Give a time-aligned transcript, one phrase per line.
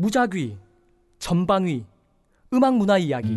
[0.00, 0.56] 무작위,
[1.18, 1.84] 전방위,
[2.52, 3.30] 음악 문화 이야기.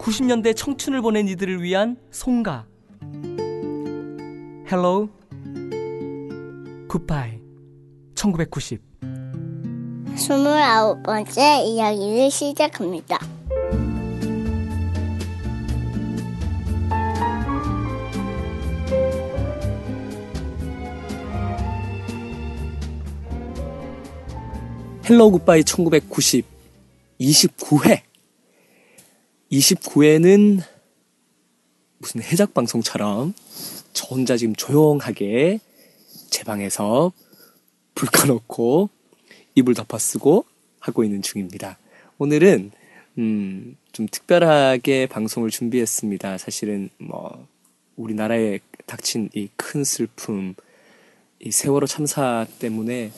[0.00, 2.66] 90년대 청춘을 보낸 이들을 위한 송가.
[4.68, 5.08] Hello,
[6.90, 7.40] Goodbye.
[8.16, 8.82] 1990.
[10.16, 13.18] 스물아홉 번째 이야기를 시작합니다.
[25.08, 26.44] Hello Goodbye 1990
[27.20, 28.02] 29회
[29.52, 30.60] 29회는
[31.98, 33.32] 무슨 해적 방송처럼
[33.92, 35.60] 저 혼자 지금 조용하게
[36.30, 37.12] 제 방에서
[37.94, 38.90] 불 꺼놓고
[39.54, 40.44] 이불 덮어쓰고
[40.80, 41.78] 하고 있는 중입니다.
[42.18, 42.72] 오늘은
[43.18, 46.36] 음, 좀 특별하게 방송을 준비했습니다.
[46.38, 47.46] 사실은 뭐
[47.96, 50.54] 우리나라에 닥친 이 큰 슬픔,
[51.40, 53.12] 이 세월호 참사 때문에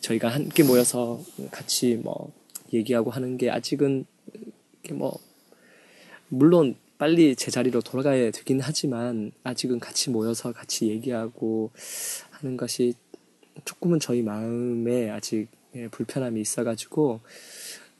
[0.00, 2.32] 저희가 함께 모여서 같이 뭐
[2.72, 4.06] 얘기하고 하는 게 아직은
[4.92, 5.18] 뭐
[6.28, 11.70] 물론 빨리 제자리로 돌아가야 되긴 하지만 아직은 같이 모여서 같이 얘기하고
[12.30, 12.94] 하는 것이
[13.64, 15.48] 조금은 저희 마음에 아직
[15.92, 17.20] 불편함이 있어가지고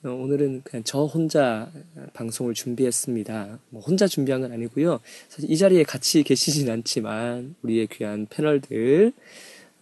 [0.02, 1.70] 어, 오늘은 그냥 저 혼자
[2.14, 3.58] 방송을 준비했습니다.
[3.68, 5.00] 뭐 혼자 준비한 건 아니고요.
[5.28, 9.12] 사실 이 자리에 같이 계시진 않지만 우리의 귀한 패널들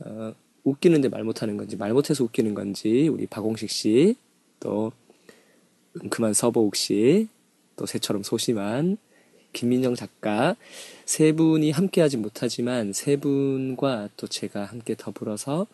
[0.00, 4.16] 어, 웃기는데 말 못하는 건지 말 못해서 웃기는 건지 우리 박홍식 씨
[4.60, 4.92] 또
[6.02, 7.28] 은큼한 서보욱 씨
[7.78, 8.98] 또 새처럼 소심한
[9.54, 10.56] 김민정 작가.
[11.06, 15.66] 세 분이 함께하지 못하지만 세 분과 또 제가 함께 더불어서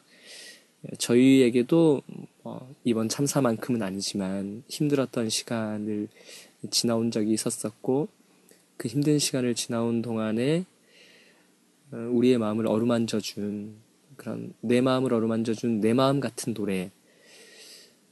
[0.98, 2.02] 저희에게도
[2.44, 6.08] 어, 이번 참사만큼은 아니지만 힘들었던 시간을
[6.70, 8.08] 지나온 적이 있었었고
[8.76, 10.66] 그 힘든 시간을 지나온 동안에
[11.90, 13.74] 어, 우리의 마음을 어루만져 준
[14.16, 16.90] 그런 내 마음을 어루만져준 내 마음 같은 노래.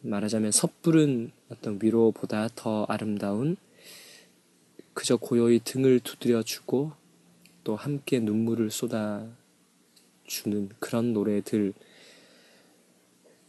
[0.03, 3.57] 말하자면 섣부른 어떤 위로보다 더 아름다운
[4.95, 6.93] 그저 고요히 등을 두드려주고
[7.65, 9.31] 또 함께 눈물을 쏟아주는
[10.79, 11.73] 그런 노래들.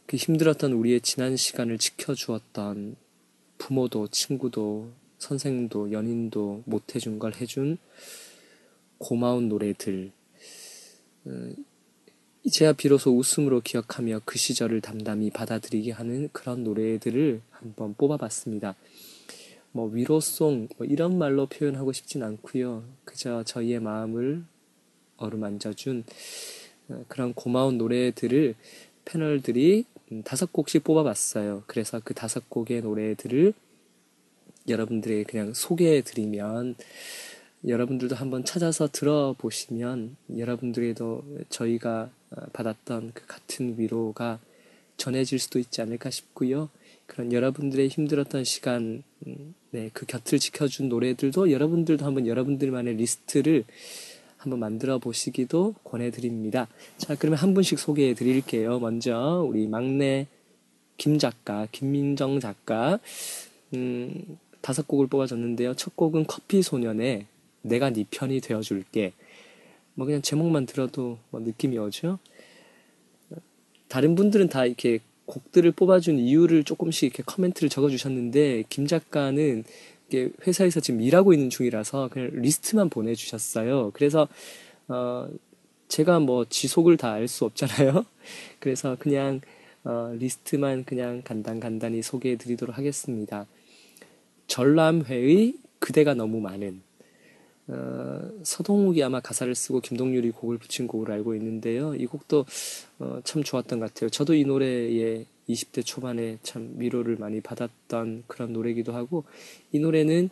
[0.06, 2.96] 그 힘들었던 우리의 지난 시간을 지켜주었던
[3.58, 7.78] 부모도 친구도 선생도 연인도 못해준 걸 해준
[8.98, 10.12] 고마운 노래들.
[11.26, 11.50] 어,
[12.46, 18.76] 이제야 비로소 웃음으로 기억하며 그 시절을 담담히 받아들이게 하는 그런 노래들을 한번 뽑아봤습니다.
[19.72, 22.84] 뭐 위로송 뭐 이런 말로 표현하고 싶진 않고요.
[23.06, 24.44] 그저 저희의 마음을
[25.16, 26.04] 어루만져준
[26.90, 28.56] 어, 그런 고마운 노래들을
[29.06, 29.86] 패널들이
[30.26, 31.64] 다섯 곡씩 뽑아봤어요.
[31.66, 33.54] 그래서 그 다섯 곡의 노래들을
[34.68, 36.76] 여러분들에게 그냥 소개해드리면
[37.66, 42.12] 여러분들도 한번 찾아서 들어보시면 여러분들에도 저희가
[42.54, 44.40] 받았던 그 같은 위로가
[44.98, 46.70] 전해질 수도 있지 않을까 싶고요.
[47.06, 49.04] 그런 여러분들의 힘들었던 시간,
[49.72, 53.66] 네, 그 곁을 지켜준 노래들도 여러분들도 한번 여러분들만의 리스트를
[54.38, 56.68] 한번 만들어 보시기도 권해드립니다.
[56.98, 58.80] 자, 그러면 한 분씩 소개해 드릴게요.
[58.80, 60.28] 먼저 우리 막내
[60.98, 63.00] 김 작가, 김민정 작가,
[63.74, 65.76] 음, 다섯 곡을 뽑아줬는데요.
[65.76, 67.26] 첫 곡은 커피 소년의
[67.62, 69.14] 내가 네 편이 되어줄게.
[69.96, 72.20] 뭐 그냥 제목만 들어도 뭐 느낌이 오죠.
[73.88, 79.64] 다른 분들은 다 이렇게 곡들을 뽑아준 이유를 조금씩 이렇게 커멘트를 적어주셨는데 김 작가는
[80.46, 83.92] 회사에서 지금 일하고 있는 중이라서 그냥 리스트만 보내주셨어요.
[83.94, 84.28] 그래서
[84.88, 85.28] 어
[85.88, 88.06] 제가 뭐 지 속을 다 알 수 없잖아요.
[88.60, 89.42] 그래서 그냥
[89.84, 93.48] 어 리스트만 그냥 간단 간단히 소개해 드리도록 하겠습니다.
[94.48, 96.82] 전람회의 그대가 너무 많은
[97.68, 101.96] 어, 서동욱이 아마 가사를 쓰고 김동률이 곡을 붙인 곡을 알고 있는데요.
[101.96, 102.46] 이 곡도
[103.00, 104.10] 어, 참 좋았던 것 같아요.
[104.10, 109.24] 저도 이 노래에 20대 초반에 참 위로를 많이 받았던 그런 노래기도 하고
[109.72, 110.30] 이 노래는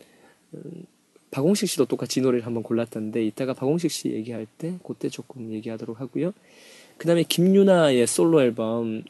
[0.54, 0.86] 음,
[1.30, 6.00] 박홍식 씨도 똑같이 이 노래를 한번 골랐던데 이따가 박홍식 씨 얘기할 때 그때 조금 얘기하도록
[6.00, 6.32] 하고요.
[6.98, 9.02] 그 다음에 김유나의 솔로 앨범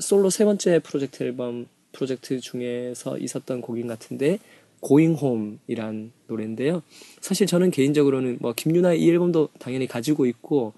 [0.00, 4.38] 솔로 세 번째 프로젝트 앨범 프로젝트 중에서 있었던 곡인 같은데
[4.80, 6.82] 고잉 홈이란 노래인데요.
[7.20, 10.72] 사실 저는 개인적으로는 뭐 김유나의 이 앨범도 당연히 가지고 있고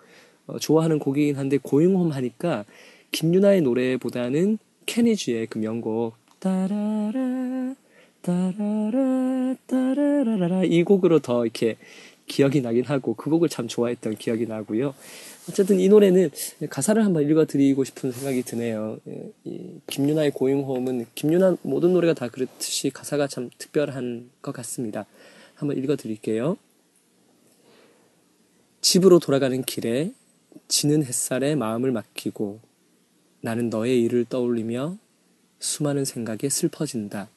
[0.46, 2.64] 어, 좋아하는 곡이긴 한데 고잉 홈 하니까
[3.12, 7.74] 김유나의 노래보다는 케니지의 그 명곡 따라라
[8.22, 11.76] 따라라 따라라라 이 곡으로 더 이렇게
[12.28, 14.94] 기억이 나긴 하고 그 곡을 참 좋아했던 기억이 나고요.
[15.48, 16.30] 어쨌든 이 노래는
[16.68, 18.98] 가사를 한번 읽어드리고 싶은 생각이 드네요.
[19.08, 25.06] 예, 이 김유나의 고잉홈은 김유나 모든 노래가 다 그렇듯이 가사가 참 특별한 것 같습니다.
[25.54, 26.58] 한번 읽어드릴게요.
[28.80, 30.12] 집으로 돌아가는 길에
[30.68, 32.60] 지는 햇살에 마음을 맡기고
[33.40, 34.96] 나는 너의 일을 떠올리며
[35.58, 37.28] 수많은 생각에 슬퍼진다.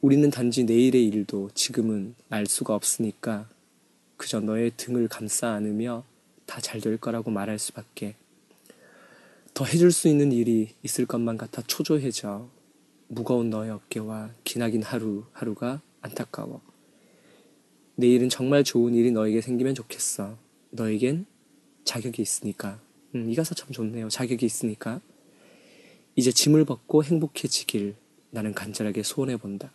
[0.00, 3.48] 우리는 단지 내일의 일도 지금은 알 수가 없으니까
[4.16, 6.04] 그저 너의 등을 감싸 안으며
[6.46, 8.14] 다 잘 될 거라고 말할 수밖에.
[9.54, 12.48] 더 해줄 수 있는 일이 있을 것만 같아 초조해져.
[13.08, 16.60] 무거운 너의 어깨와 기나긴 하루, 하루가 안타까워.
[17.96, 20.38] 내일은 정말 좋은 일이 너에게 생기면 좋겠어.
[20.70, 21.26] 너에겐
[21.84, 22.80] 자격이 있으니까.
[23.14, 24.08] 음, 이 가사 참 좋네요.
[24.08, 25.00] 자격이 있으니까.
[26.14, 27.96] 이제 짐을 벗고 행복해지길
[28.30, 29.72] 나는 간절하게 소원해 본다.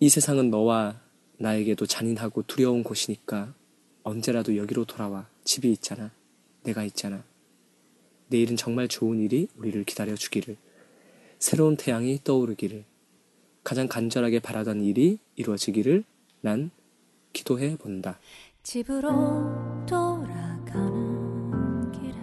[0.00, 1.00] 이 세상은 너와
[1.38, 3.54] 나에게도 잔인하고 두려운 곳이니까
[4.02, 5.26] 언제라도 여기로 돌아와.
[5.44, 6.10] 집이 있잖아.
[6.62, 7.22] 내가 있잖아.
[8.28, 10.56] 내일은 정말 좋은 일이 우리를 기다려 주기를.
[11.38, 12.84] 새로운 태양이 떠오르기를.
[13.62, 16.04] 가장 간절하게 바라던 일이 이루어지기를
[16.40, 16.70] 난
[17.32, 18.18] 기도해 본다.
[18.62, 19.10] 집으로
[19.86, 22.14] 돌아가는 길에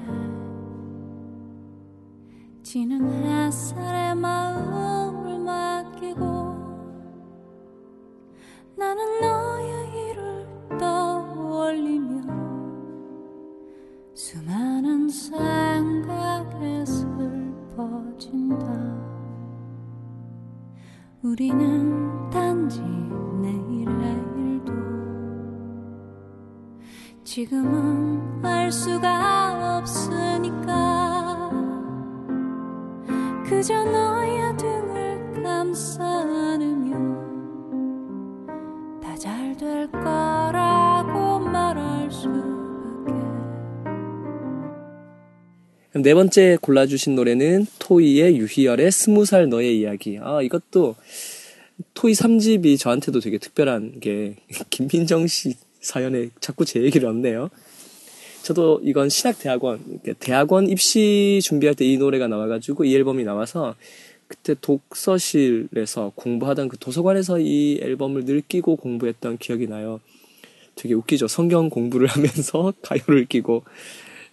[2.63, 4.80] 지는 햇살에 마음
[8.81, 10.47] 나는 너의 일을
[10.79, 12.23] 떠올리며
[14.15, 18.65] 수많은 생각에 슬퍼진다.
[21.21, 24.73] 우리는 단지 내일의 일도
[27.23, 31.51] 지금은 알 수가 없으니까.
[33.45, 36.40] 그저 너의 등을 감싸
[39.61, 43.13] 될 거라고 말할 수밖에
[46.01, 50.17] 네 번째 골라주신 노래는 토이의 유희열의 스무 살 너의 이야기.
[50.19, 50.95] 아, 이것도
[51.93, 54.37] 토이 3집이 저한테도 되게 특별한 게
[54.71, 57.51] 김민정 씨 사연에 자꾸 제 얘기를 얻네요.
[58.41, 63.75] 저도 이건 신학대학원, 대학원 입시 준비할 때 이 노래가 나와가지고 이 앨범이 나와서
[64.31, 69.99] 그때 독서실에서 공부하던 그 도서관에서 이 앨범을 늘 끼고 공부했던 기억이 나요.
[70.75, 71.27] 되게 웃기죠.
[71.27, 73.65] 성경 공부를 하면서 가요를 끼고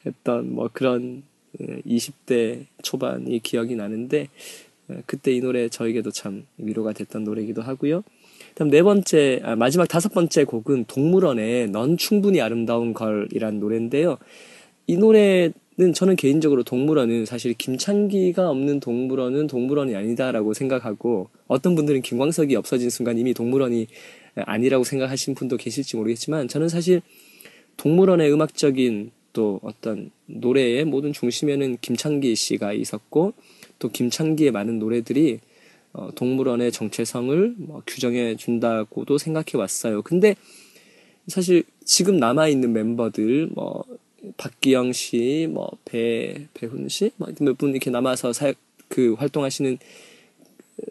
[0.06, 1.24] 했던 뭐 그런
[1.58, 4.28] 20대 초반이 기억이 나는데
[5.06, 8.04] 그때 이 노래 저에게도 참 위로가 됐던 노래이기도 하고요.
[8.54, 14.16] 다음 네 번째 아, 마지막 다섯 번째 곡은 동물원의 넌 충분히 아름다운 걸이란 노래인데요.
[14.86, 22.02] 이 노래 는 저는 개인적으로 동물원은 사실 김창기가 없는 동물원은 동물원이 아니다라고 생각하고 어떤 분들은
[22.02, 23.86] 김광석이 없어진 순간 이미 동물원이
[24.34, 27.00] 아니라고 생각하신 분도 계실지 모르겠지만 저는 사실
[27.76, 33.34] 동물원의 음악적인 또 어떤 노래의 모든 중심에는 김창기 씨가 있었고
[33.78, 35.38] 또 김창기의 많은 노래들이
[35.92, 40.02] 어, 동물원의 정체성을 뭐 규정해 준다고도 생각해 왔어요.
[40.02, 40.34] 근데
[41.28, 43.84] 사실 지금 남아 있는 멤버들 뭐
[44.36, 48.52] 박기영 씨, 뭐 배 배훈 씨, 뭐몇분 이렇게 남아서 사,
[48.88, 49.78] 그 활동하시는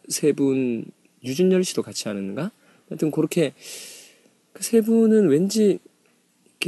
[0.09, 0.85] 세 분
[1.23, 2.51] 유준열 씨도 같이 하는가?
[2.89, 3.53] 하여튼 그렇게
[4.53, 5.79] 그 세 분은 왠지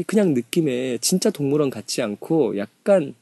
[0.05, 3.15] 그냥 느낌에 진짜 동물원 같지 않고 약간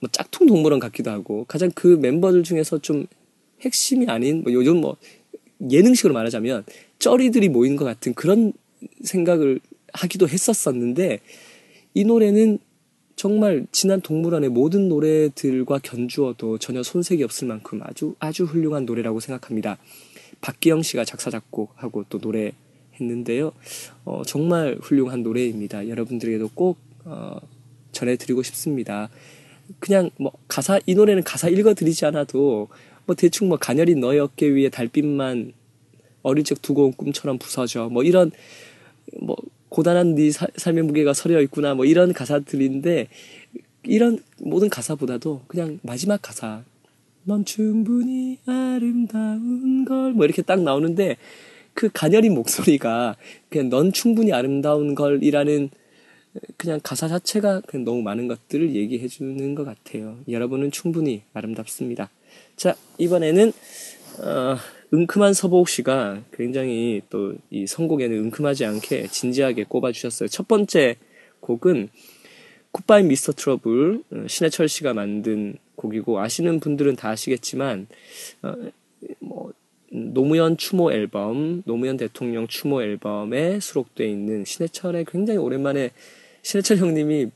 [0.00, 3.06] 뭐 짝퉁 동물원 같기도 하고 가장 그 멤버들 중에서 좀
[3.60, 4.96] 핵심이 아닌 뭐 요즘 뭐
[5.70, 6.64] 예능식으로 말하자면
[6.98, 8.52] 쩌리들이 모인 것 같은 그런
[9.02, 9.60] 생각을
[9.92, 11.20] 하기도 했었었는데
[11.94, 12.58] 이 노래는
[13.14, 19.78] 정말 지난 동물원의 모든 노래들과 견주어도 전혀 손색이 없을 만큼 아주 아주 훌륭한 노래라고 생각합니다.
[20.40, 22.52] 박기영 씨가 작사 작곡하고 또 노래
[22.94, 23.52] 했는데요.
[24.04, 25.88] 어, 정말 훌륭한 노래입니다.
[25.88, 27.38] 여러분들에게도 꼭 어,
[27.92, 29.08] 전해드리고 싶습니다.
[29.78, 32.68] 그냥 뭐 가사 이 노래는 가사 읽어드리지 않아도
[33.06, 35.52] 뭐 대충 뭐 가녀린 너의 어깨 위에 달빛만
[36.22, 38.32] 어릴 적 두고 온 꿈처럼 부서져 뭐 이런
[39.20, 39.36] 뭐
[39.74, 43.08] 고단한 네 사, 삶의 무게가 서려 있구나 뭐 이런 가사들인데
[43.82, 46.62] 이런 모든 가사보다도 그냥 마지막 가사
[47.24, 51.16] 넌 충분히 아름다운 걸 뭐 이렇게 딱 나오는데
[51.74, 53.16] 그 가녀린 목소리가
[53.48, 55.70] 그냥 넌 충분히 아름다운 걸이라는
[56.56, 60.18] 그냥 가사 자체가 그냥 너무 많은 것들을 얘기해 주는 것 같아요.
[60.28, 62.10] 여러분은 충분히 아름답습니다.
[62.56, 63.52] 자, 이번에는,
[64.20, 64.56] 어,
[64.94, 70.28] 응큼한 서보옥 씨가 굉장히 또 이 선곡에는 응큼하지 않게 진지하게 꼽아주셨어요.
[70.28, 70.96] 첫 번째
[71.40, 71.88] 곡은
[72.72, 73.32] Goodbye Mr.
[73.32, 77.86] Trouble 신해철 씨가 만든 곡이고 아시는 분들은 다 아시겠지만
[78.42, 78.54] 어,
[79.20, 79.52] 뭐
[79.90, 85.90] 노무현 추모 앨범 노무현 대통령 추모 앨범에 수록되어 있는 신해철의 굉장히 오랜만에
[86.42, 87.30] 신해철 형님이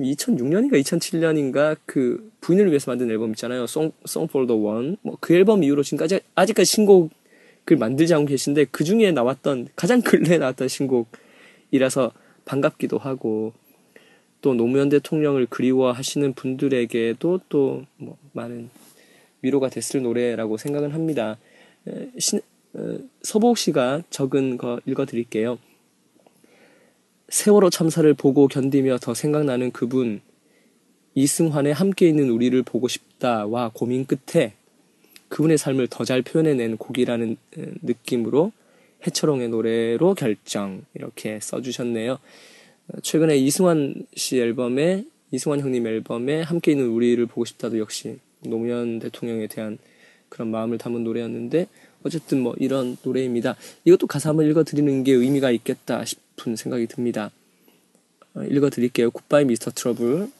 [0.00, 3.64] 2006년인가 2007년인가 그 부인을 위해서 만든 앨범 있잖아요.
[3.64, 4.96] Song, Song for the One.
[5.02, 10.38] 뭐 그 앨범 이후로 지금까지 아직까지 신곡을 만들지 않고 계신데 그 중에 나왔던 가장 근래에
[10.38, 12.12] 나왔던 신곡이라서
[12.44, 13.52] 반갑기도 하고
[14.40, 18.70] 또 노무현 대통령을 그리워하시는 분들에게도 또 뭐 많은
[19.42, 21.38] 위로가 됐을 노래라고 생각은 합니다.
[21.88, 22.40] 에, 신,
[22.74, 25.58] 어, 서보옥 씨가 적은 거 읽어드릴게요.
[27.30, 30.20] 세월호 참사를 보고 견디며 더 생각나는 그분
[31.14, 34.54] 이승환의 함께 있는 우리를 보고 싶다와 고민 끝에
[35.28, 38.52] 그분의 삶을 더 잘 표현해낸 곡이라는 에, 느낌으로
[39.06, 42.12] 해철홍의 노래로 결정 이렇게 써주셨네요.
[42.88, 48.98] 어, 최근에 이승환 씨 앨범에 이승환 형님 앨범에 함께 있는 우리를 보고 싶다도 역시 노무현
[48.98, 49.78] 대통령에 대한
[50.28, 51.68] 그런 마음을 담은 노래였는데
[52.02, 53.54] 어쨌든 뭐 이런 노래입니다.
[53.84, 57.30] 이것도 가사 한번 읽어드리는 게 의미가 있겠다 싶은 생각이 듭니다.
[58.34, 59.10] 어, 읽어드릴게요.
[59.10, 59.70] Goodbye Mr.
[59.72, 60.30] Trouble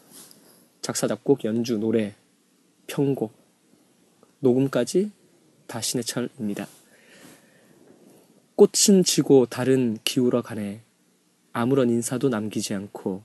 [0.80, 2.14] 작사 작곡 연주 노래
[2.86, 3.32] 편곡
[4.40, 5.10] 녹음까지
[5.66, 6.66] 다 신해철입니다.
[8.56, 10.80] 꽃은 지고 달은 기울어 가네
[11.52, 13.22] 아무런 인사도 남기지 않고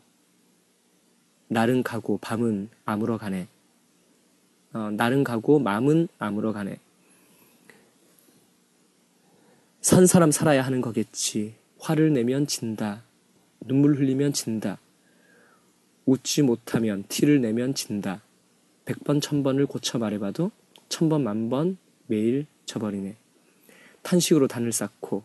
[1.48, 3.48] 날은 가고 밤은 아물어 가네
[4.74, 6.80] 어, 날은 가고 마음은 아물어 가네
[9.82, 13.04] 산 사람 살아야 하는 거겠지 화를 내면 진다.
[13.62, 14.80] 눈물 흘리면 진다.
[16.06, 18.22] 웃지 못하면 티를 내면 진다.
[18.86, 20.52] 백번 천번을 고쳐 말해봐도
[20.90, 21.78] 천번 만번
[22.08, 23.16] 매일 져버리네.
[24.04, 25.24] 탄식으로 단을 쌓고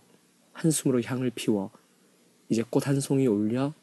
[0.52, 1.70] 한숨으로 향을 피워
[2.48, 3.74] 이제 꽃 한 송이 올려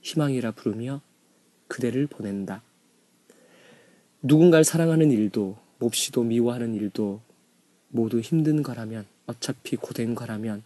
[0.00, 1.00] 희망이라 부르며
[1.68, 2.62] 그대를 보낸다.
[4.22, 7.20] 누군가를 사랑하는 일도 몹시도 미워하는 일도
[7.88, 10.62] 모두 힘든 거라면 어차피 고된 거라면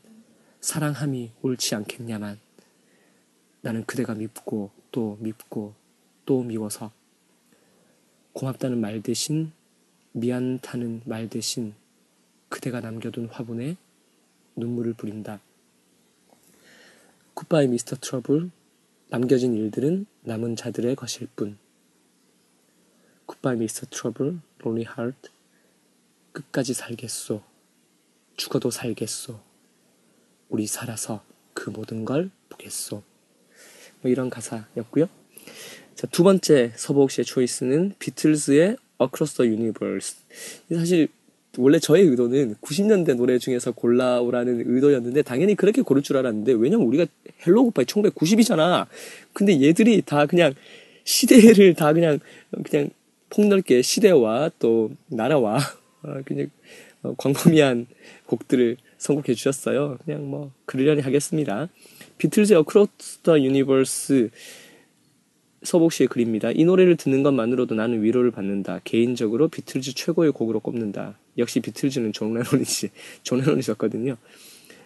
[0.63, 2.39] 사랑함이 옳지 않겠냐만
[3.63, 5.75] 나는 그대가 밉고 또 밉고
[6.25, 6.93] 또 미워서
[8.33, 9.51] 고맙다는 말 대신
[10.13, 11.75] 미안타는 말 대신
[12.49, 13.77] 그대가 남겨둔 화분에
[14.55, 15.41] 눈물을 뿌린다.
[17.35, 17.97] Goodbye Mr.
[17.97, 18.51] Trouble
[19.09, 21.59] 남겨진 일들은 남은 자들의 것일 뿐.
[23.27, 23.87] Goodbye Mr.
[23.91, 25.29] Trouble lonely heart
[26.33, 27.43] 끝까지 살겠소.
[28.37, 29.52] 죽어도 살겠소.
[30.53, 33.03] 우리 살아서 그 모든 걸 보겠소.
[34.03, 35.09] 뭐 이런 가사였고요.
[35.95, 40.19] 자, 두 번째 서보옥 씨의 choice는 비틀즈의 Across the Universe.
[40.71, 41.09] 사실
[41.57, 47.07] 원래 저의 의도는 90년대 노래 중에서 골라오라는 의도였는데 당연히 그렇게 고를 줄 알았는데 왜냐면 우리가
[47.47, 48.87] Hello Goodbye 1990이잖아.
[49.33, 50.55] 근데 얘들이 다 그냥
[51.05, 52.21] 시대를 다 그냥
[52.65, 52.91] 그냥
[53.31, 55.59] 폭넓게 시대와 또 나라와
[56.05, 56.51] 어, 그냥
[57.03, 57.87] 어, 광범위한
[58.27, 59.99] 곡들을 선곡해 주셨어요.
[60.05, 61.69] 그냥 뭐 그러려니 하겠습니다.
[62.19, 64.29] 비틀즈의 Across the Universe
[65.65, 66.53] 서복 씨의 글입니다.
[66.53, 68.81] 이 노래를 듣는 것만으로도 나는 위로를 받는다.
[68.85, 71.19] 개인적으로 비틀즈 최고의 곡으로 꼽는다.
[71.37, 72.91] 역시 비틀즈는 존 레논이지.
[73.25, 74.17] 존 레논이셨거든요.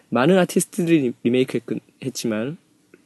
[0.09, 1.59] 많은 아티스트들이 리메이크
[2.03, 2.57] 했지만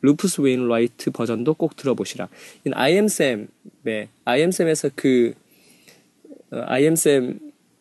[0.01, 2.29] 루퍼스 웨인라이트 버전도 꼭 들어보시라.
[2.65, 3.05] I am
[4.49, 5.33] Sam에서 그
[6.51, 7.39] 어, Sam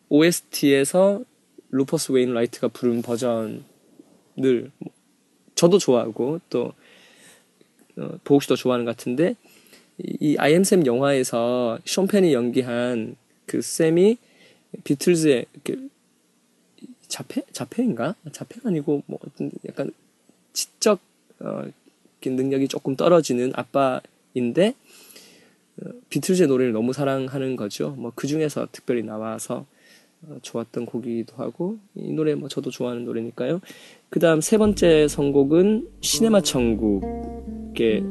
[0.09, 1.23] OST에서
[1.71, 3.61] 루퍼스 웨인 라이트가 부른 버전을
[5.55, 6.73] 저도 좋아하고 또
[7.97, 9.35] 어, 보옥 씨도 좋아하는 것 같은데
[9.97, 14.17] 이 Sam 영화에서 숀펜이 연기한 그 샘이
[14.83, 15.89] 비틀즈의 그
[17.07, 19.19] 자폐 자폐인가 자폐가 아니고 뭐
[19.67, 19.91] 약간
[20.53, 20.99] 지적
[21.39, 21.63] 어,
[22.23, 24.75] 능력이 조금 떨어지는 아빠인데
[25.81, 27.91] 어, 비틀즈의 노래를 너무 사랑하는 거죠.
[27.91, 29.65] 뭐 그 중에서 특별히 나와서 어,
[30.41, 33.61] 좋았던 곡이기도 하고 이 노래 뭐 저도 좋아하는 노래니까요.
[34.09, 38.03] 그다음 세 번째 선곡은 시네마 천국의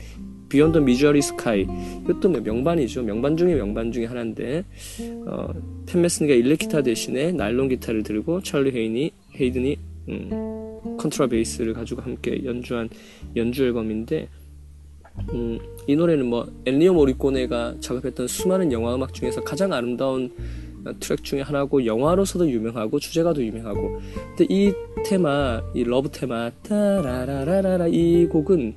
[0.50, 1.68] Beyond the Missouri Sky
[2.04, 3.04] 이것도 뭐 명반이죠.
[3.04, 4.66] 명반 중에 명반 중에 하나인데
[5.26, 5.48] 어,
[5.86, 9.78] 팻 메스니가 일렉 기타 대신에 나일론 기타를 들고 찰리 헤이니 헤이든이
[10.10, 12.90] 음, 콘트라베이스를 가지고 함께 연주한
[13.36, 14.28] 연주 앨범인데
[15.34, 20.32] 음, 이 노래는 뭐 엔니오 모리코네가 작업했던 수많은 영화 음악 중에서 가장 아름다운
[21.00, 24.00] 트랙 중에 하나고 영화로서도 유명하고 주제가도 유명하고
[24.36, 24.74] 근데 이
[25.06, 28.76] 테마 이 love 테마 따라라라라라 이 곡은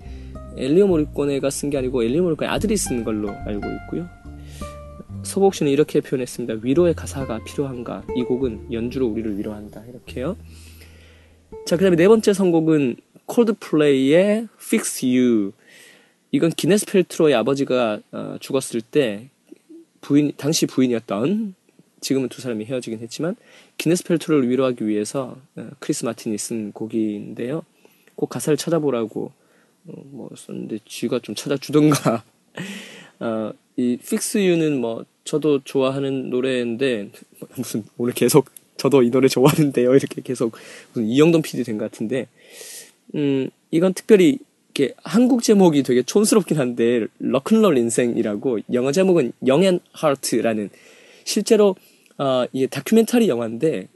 [0.57, 4.09] 엔니오 모리코네가 쓴 게 아니고 엔니오 모리코네 아들이 쓴 걸로 알고 있고요.
[5.23, 6.61] 서복 씨는 이렇게 표현했습니다.
[6.63, 8.05] 위로의 가사가 필요한가?
[8.17, 9.85] 이 곡은 연주로 우리를 위로한다.
[9.89, 10.37] 이렇게요.
[11.67, 15.53] 자 그 다음에 네 번째 선곡은 콜드플레이의 Fix You.
[16.33, 19.29] 이건 기네스 펠트로의 아버지가 어, 죽었을 때
[20.01, 21.55] 부인 당시 부인이었던
[22.01, 23.37] 지금은 두 사람이 헤어지긴 했지만
[23.79, 27.65] 기네스 펠트로를 위로하기 위해서 어, 크리스 마틴이 쓴 곡인데요.
[28.17, 29.42] 꼭 가사를 찾아보라고 어,
[29.85, 32.25] 뭐 썼는데 지가 좀 찾아주던가.
[33.21, 37.11] 어, 이 Fix You는 뭐 저도 좋아하는 노래인데
[37.57, 39.95] 무슨 오늘 계속 저도 이 노래 좋아하는데요.
[39.95, 40.57] 이렇게 계속
[40.93, 42.27] 무슨 이영돈 PD 된 것 같은데.
[43.15, 44.39] 음 이건 특별히
[44.75, 50.71] 이렇게 한국 제목이 되게 촌스럽긴 한데 로큰롤 인생이라고 영어 제목은 Young at Heart라는
[51.25, 51.77] 실제로
[52.19, 53.89] 어 이게 다큐멘터리 영화인데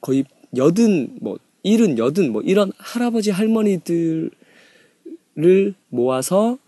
[0.00, 0.24] 거의
[0.56, 4.30] 여든 뭐 일은 여든 뭐 이런 할아버지 할머니들
[5.38, 6.58] 을 모아서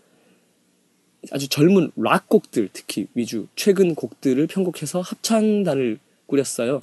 [1.31, 6.81] 아주 젊은 락 곡들 특히 위주 최근 곡들을 편곡해서 합창단을 꾸렸어요.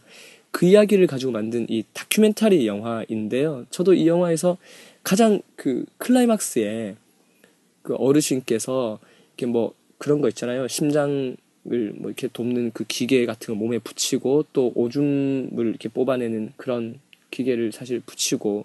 [0.51, 3.67] 그 이야기를 가지고 만든 이 다큐멘터리 영화인데요.
[3.71, 4.57] 저도 이 영화에서
[5.03, 6.97] 가장 그 클라이막스에
[7.83, 8.99] 그 어르신께서
[9.37, 10.67] 이렇게 뭐 그런 거 있잖아요.
[10.67, 17.01] 심장을 뭐 이렇게 돕는 그 기계 같은 거 몸에 붙이고 또 오줌을 이렇게 뽑아내는 그런
[17.31, 18.65] 기계를 사실 붙이고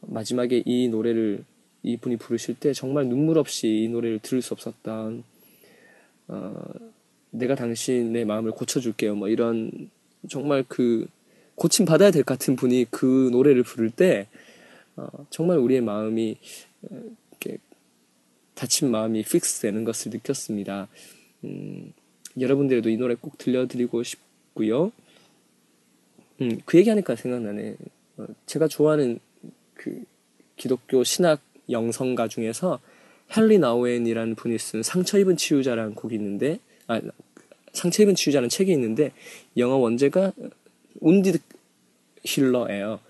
[0.00, 1.44] 마지막에 이 노래를
[1.82, 5.24] 이분이 부르실 때 정말 눈물 없이 이 노래를 들을 수 없었던
[6.28, 6.62] 어,
[7.30, 9.14] 내가 당신의 마음을 고쳐줄게요.
[9.14, 9.90] 뭐 이런
[10.28, 11.06] 정말 그
[11.54, 14.26] 고침 받아야 될 것 같은 분이 그 노래를 부를 때
[14.96, 16.36] 어, 정말 우리의 마음이
[16.82, 17.58] 어, 이렇게
[18.54, 20.88] 다친 마음이 fix 되는 것을 느꼈습니다.
[21.44, 21.92] 음,
[22.38, 24.92] 여러분들에도 이 노래 꼭 들려드리고 싶고요.
[26.42, 27.76] 음, 그 얘기하니까 생각나네.
[28.18, 29.18] 어, 제가 좋아하는
[29.74, 30.04] 그
[30.56, 31.40] 기독교 신학
[31.70, 32.80] 영성가 중에서
[33.36, 37.00] 헨리 나우엔이라는 분이 쓴 상처 입은 치유자라는 곡이 있는데, 아,
[37.72, 39.12] 상처 입은 치유자는 책이 있는데,
[39.56, 40.32] 영어 원제가
[41.00, 41.38] 운디드
[42.24, 43.00] 힐러예요.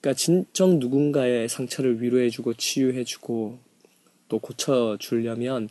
[0.00, 3.58] 그러니까 진정 누군가의 상처를 위로해주고 치유해주고
[4.28, 5.68] 또 고쳐주려면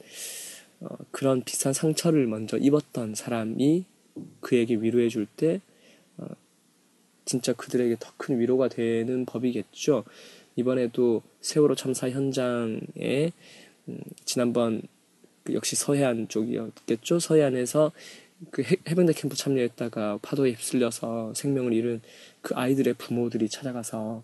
[0.80, 3.86] 어, 그런 비싼 상처를 먼저 입었던 사람이
[4.40, 5.60] 그에게 위로해줄 때
[6.18, 6.26] 어,
[7.26, 10.04] 진짜 그들에게 더 큰 위로가 되는 법이겠죠.
[10.62, 13.32] 이번에도 세월호 참사 현장에
[13.88, 14.82] 음, 지난번
[15.44, 17.20] 그 역시 서해안 쪽이었겠죠.
[17.20, 17.91] 서해안에서
[18.51, 22.01] 그 해- 해병대 캠프 참여했다가 파도에 휩쓸려서 생명을 잃은
[22.42, 24.24] 그 아이들의 부모들이 찾아가서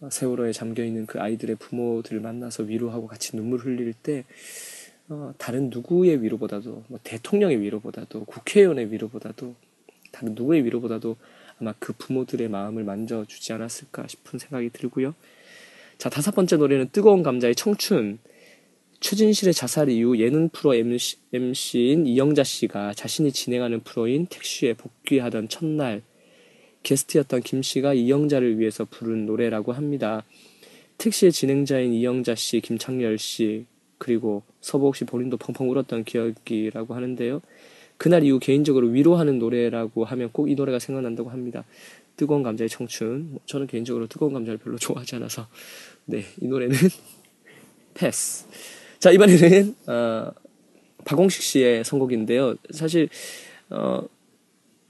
[0.00, 4.24] 어, 세월호에 잠겨 있는 그 아이들의 부모들을 만나서 위로하고 같이 눈물 흘릴 때
[5.08, 9.54] 어, 다른 누구의 위로보다도 뭐 대통령의 위로보다도 국회의원의 위로보다도
[10.12, 11.16] 다른 누구의 위로보다도
[11.60, 15.14] 아마 그 부모들의 마음을 만져주지 않았을까 싶은 생각이 들고요.
[15.98, 18.18] 자 다섯 번째 노래는 뜨거운 감자의 청춘.
[19.00, 26.02] 최진실의 자살 이후 예능 프로 MC, MC인 이영자 씨가 자신이 진행하는 프로인 택시에 복귀하던 첫날
[26.82, 30.24] 게스트였던 김 씨가 이영자를 위해서 부른 노래라고 합니다.
[30.98, 33.66] 택시의 진행자인 이영자 씨, 김창렬 씨,
[33.98, 37.42] 그리고 서보옥 씨 본인도 펑펑 울었던 기억이라고 하는데요.
[37.96, 41.64] 그날 이후 개인적으로 위로하는 노래라고 하면 꼭 이 노래가 생각난다고 합니다.
[42.16, 43.30] 뜨거운 감자의 청춘.
[43.32, 45.46] 뭐 저는 개인적으로 뜨거운 감자를 별로 좋아하지 않아서
[46.06, 46.76] 네, 이 노래는
[47.94, 48.46] 패스.
[48.98, 50.30] 자, 이번에는 어,
[51.04, 52.56] 박홍식 씨의 선곡인데요.
[52.70, 53.08] 사실
[53.70, 54.02] 어,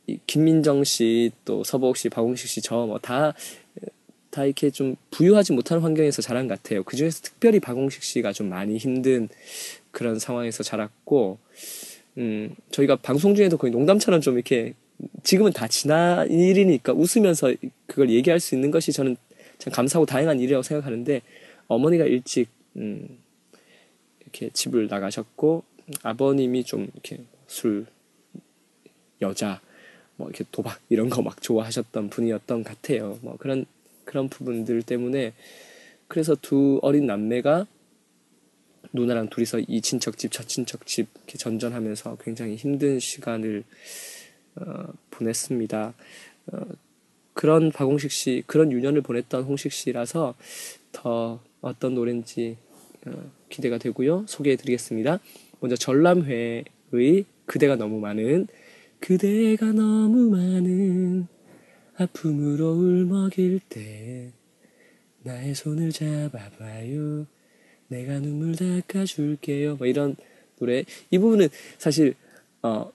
[0.07, 3.35] 이 김민정 씨, 또 서보옥 씨, 박홍식 씨, 저 뭐 다
[4.31, 6.83] 다 이렇게 좀 부유하지 못한 환경에서 자란 것 같아요.
[6.83, 9.31] 그 중에서 특별히 박홍식 씨가 좀 많이 힘든
[9.93, 11.39] 그런 상황에서 자랐고,
[12.19, 14.75] 음, 저희가 방송 중에도 거의 농담처럼 좀 이렇게
[15.23, 17.53] 지금은 다 지난 일이니까 웃으면서
[17.87, 19.17] 그걸 얘기할 수 있는 것이 저는
[19.59, 21.21] 참 감사하고 다행한 일이라고 생각하는데
[21.69, 23.19] 어머니가 일찍 음,
[24.21, 25.63] 이렇게 집을 나가셨고
[26.03, 27.87] 아버님이 좀 이렇게 술
[29.23, 29.61] 여자
[30.17, 33.19] 뭐 이렇게 도박 이런 거 막 좋아하셨던 분이었던 것 같아요.
[33.23, 33.67] 뭐 그런
[34.05, 35.33] 그런 부분들 때문에
[36.09, 37.67] 그래서 두 어린 남매가
[38.97, 43.63] 누나랑 둘이서 이 친척집 저 친척집 이렇게 전전하면서 굉장히 힘든 시간을
[44.57, 45.95] 어, 보냈습니다.
[46.53, 46.61] 어,
[47.35, 50.35] 그런 박홍식 씨 그런 유년을 보냈던 홍식 씨라서
[50.93, 52.57] 더 어떤 노래인지
[53.07, 54.25] 어, 기대가 되고요.
[54.27, 55.21] 소개해드리겠습니다.
[55.61, 56.65] 먼저 전람회의
[57.47, 58.49] 그대가 너무 많은
[59.01, 61.29] 그대가 너무 많은
[61.97, 64.33] 아픔으로 울먹일 때
[65.23, 67.27] 나의 손을 잡아봐요
[67.89, 70.17] 내가 눈물 닦아줄게요 뭐 이런
[70.59, 72.15] 노래 이 부분은 사실
[72.63, 72.91] 어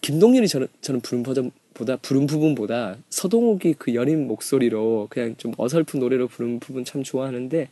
[0.00, 6.28] 김동률이 저는 저는 부른 버전보다 부른 부분보다 서동욱이 그 여린 목소리로 그냥 좀 어설픈 노래로
[6.28, 7.68] 부른 부분 참 좋아하는데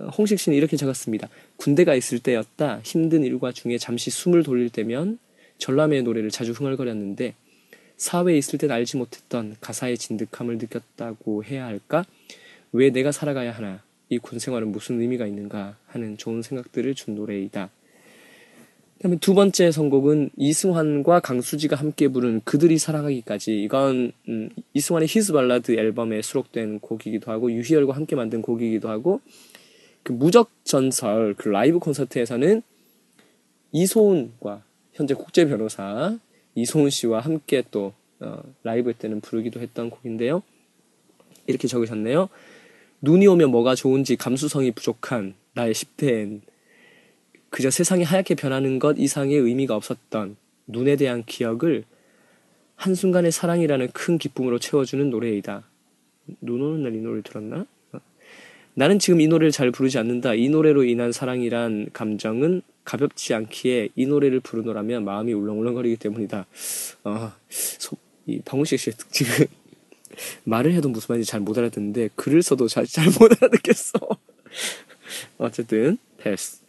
[0.00, 1.28] 어, 홍식 씨는 이렇게 적었습니다.
[1.56, 2.80] 군대가 있을 때였다.
[2.84, 5.18] 힘든 일과 중에 잠시 숨을 돌릴 때면
[5.58, 7.34] 전람회의 노래를 자주 흥얼거렸는데
[7.96, 12.04] 사회에 있을 땐 알지 못했던 가사의 진득함을 느꼈다고 해야 할까?
[12.72, 13.82] 왜 내가 살아가야 하나?
[14.10, 15.76] 이 군 생활은 무슨 의미가 있는가?
[15.86, 17.70] 하는 좋은 생각들을 준 노래이다.
[18.98, 25.72] 그다음에 두 번째 선곡은 이승환과 강수지가 함께 부른 그들이 살아가기까지 이건 음, 이승환의 히즈 발라드
[25.72, 29.20] 앨범에 수록된 곡이기도 하고 유희열과 함께 만든 곡이기도 하고
[30.02, 32.62] 그 무적 전설 그 라이브 콘서트에서는
[33.72, 34.62] 이소은과
[34.92, 36.18] 현재 국제 변호사
[36.54, 40.42] 이소은 씨와 함께 또 어, 라이브 때는 부르기도 했던 곡인데요.
[41.46, 42.28] 이렇게 적으셨네요.
[43.04, 46.40] 눈이 오면 뭐가 좋은지 감수성이 부족한 나의 10대엔
[47.50, 50.36] 그저 세상이 하얗게 변하는 것 이상의 의미가 없었던
[50.66, 51.84] 눈에 대한 기억을
[52.76, 55.68] 한순간의 사랑이라는 큰 기쁨으로 채워주는 노래이다.
[56.40, 57.66] 눈 오는 날 이 노래를 들었나?
[57.92, 57.98] 어.
[58.72, 60.32] 나는 지금 이 노래를 잘 부르지 않는다.
[60.34, 66.46] 이 노래로 인한 사랑이란 감정은 가볍지 않기에 이 노래를 부르노라면 마음이 울렁울렁거리기 때문이다.
[67.04, 69.46] 어, 소, 이 방울식 씨의 특징은
[70.44, 73.98] 말을 해도 무슨 말인지 잘 못 알아듣는데 글을 써도 잘 잘 못 알아듣겠어.
[75.38, 76.62] 어쨌든 패스.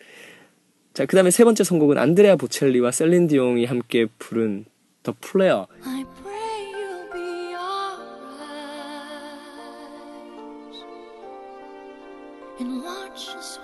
[0.93, 4.65] 자, 그 다음에 세 번째 선곡은 안드레아 보첼리와 셀린 디옹이 함께 부른
[7.13, 8.07] be alright
[12.59, 13.54] and watch us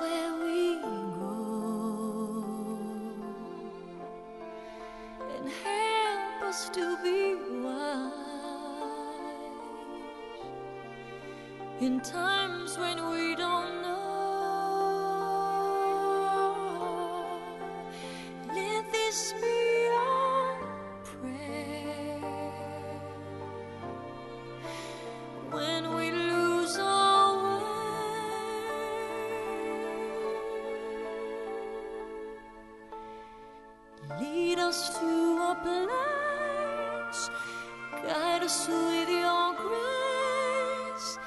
[38.07, 41.17] guide us with your grace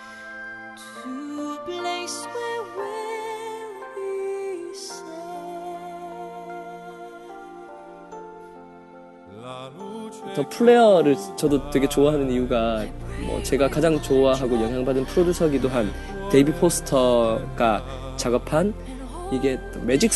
[0.76, 5.14] to a place where we'll be safe.
[10.34, 12.84] The Prayer를 저도 되게 좋아하는 이유가
[13.26, 15.92] 뭐 제가 가장 좋아하고 영향받은 프로듀서기도 한
[16.30, 17.84] 데이빗 포스터가
[18.16, 18.74] 작업한
[19.32, 20.12] 이게 매직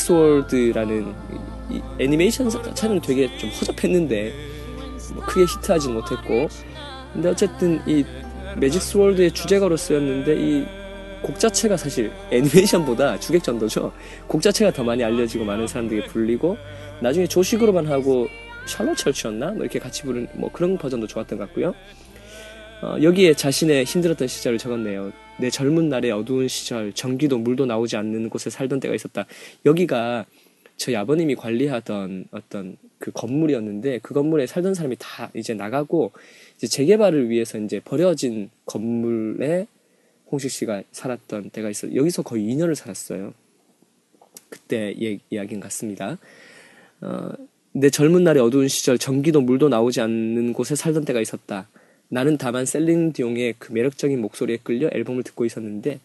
[1.70, 4.47] 이 애니메이션 자체는 되게 좀 허접했는데 뭐
[5.28, 6.48] 크게 히트하진 못했고
[7.12, 8.04] 근데 어쨌든 이
[8.56, 10.78] Magic Sword의 주제가로 쓰였는데 이
[11.22, 13.92] 곡 자체가 사실 애니메이션보다 주객전도죠.
[14.26, 16.56] 곡 자체가 더 많이 알려지고 많은 사람들에게 불리고
[17.00, 18.28] 나중에 조시 그로반하고
[18.66, 19.52] 샬롯 처치였나?
[19.52, 21.74] 뭐 이렇게 같이 부른 뭐 그런 버전도 좋았던 것 같고요.
[22.82, 25.12] 어, 여기에 자신의 힘들었던 시절을 적었네요.
[25.40, 29.26] 내 젊은 날의 어두운 시절, 전기도 물도 나오지 않는 곳에 살던 때가 있었다.
[29.66, 30.26] 여기가
[30.78, 36.12] 저희 아버님이 관리하던 어떤 그 건물이었는데 그 건물에 살던 사람이 다 이제 나가고
[36.56, 39.66] 이제 재개발을 위해서 이제 버려진 건물에
[40.30, 41.94] 홍식 씨가 살았던 때가 있어요.
[41.96, 43.34] 여기서 거의 2년을 살았어요.
[44.48, 46.16] 그때 예, 이야기인 같습니다.
[47.00, 47.32] 어,
[47.72, 51.68] 내 젊은 날의 어두운 시절 전기도 물도 나오지 않는 곳에 살던 때가 있었다.
[52.08, 55.98] 나는 다만 셀린 디옹의 그 매력적인 목소리에 끌려 앨범을 듣고 있었는데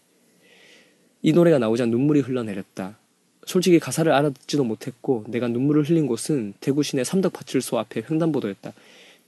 [1.22, 2.98] 이 노래가 나오자 눈물이 흘러내렸다.
[3.46, 8.74] 솔직히 가사를 알아듣지도 못했고 내가 눈물을 흘린 곳은 대구 시내 삼덕파출소 앞에 횡단보도였다.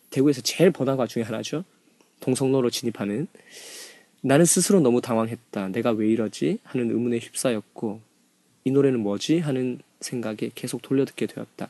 [0.09, 1.63] 대구에서 제일 번화가 중에 하나죠.
[2.21, 3.27] 동성로로 진입하는
[4.21, 5.69] 나는 스스로 너무 당황했다.
[5.69, 6.59] 내가 왜 이러지?
[6.63, 7.99] 하는 의문에 휩싸였고
[8.63, 9.39] 이 노래는 뭐지?
[9.39, 11.69] 하는 생각에 계속 돌려듣게 되었다.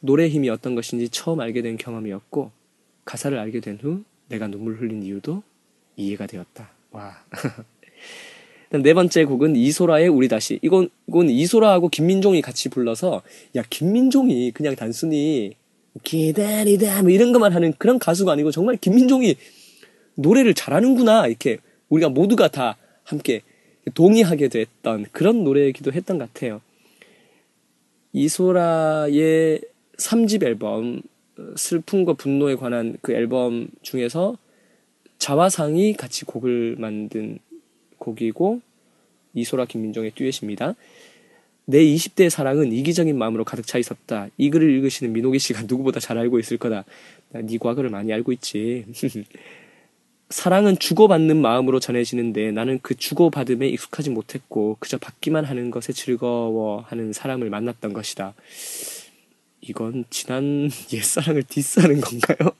[0.00, 2.50] 노래의 힘이 어떤 것인지 처음 알게 된 경험이었고
[3.04, 5.42] 가사를 알게 된 후 내가 눈물 흘린 이유도
[5.96, 6.70] 이해가 되었다.
[6.92, 7.22] 와.
[8.70, 10.58] 네 번째 곡은 이소라의 우리 다시.
[10.62, 13.22] 이건 이건 이소라하고 김민종이 같이 불러서
[13.54, 15.54] 야 김민종이 그냥 단순히
[16.02, 19.36] 기다리다 뭐 이런 것만 하는 그런 가수가 아니고 정말 김민종이
[20.14, 23.42] 노래를 잘하는구나 이렇게 우리가 모두가 다 함께
[23.94, 26.60] 동의하게 됐던 그런 노래이기도 했던 것 같아요.
[28.12, 29.60] 이소라의
[29.98, 31.02] 3집 앨범
[31.38, 34.36] 어, 슬픔과 분노에 관한 그 앨범 중에서
[35.18, 37.38] 자화상이 같이 곡을 만든
[38.06, 38.60] 곡이고
[39.34, 40.74] 이소라 김민정의 듀엣입니다.
[41.66, 44.28] 내 20대의 사랑은 이기적인 마음으로 가득 차 있었다.
[44.38, 46.84] 이 글을 읽으시는 민호기 씨가 누구보다 잘 알고 있을 거다.
[47.32, 48.86] 네 과거를 많이 알고 있지.
[50.30, 57.48] 사랑은 주고받는 마음으로 전해지는데 나는 그 주고받음에 익숙하지 못했고 그저 받기만 하는 것에 즐거워하는 사람을
[57.50, 58.34] 만났던 것이다.
[59.60, 62.52] 이건 지난 옛사랑을 diss하는 건가요?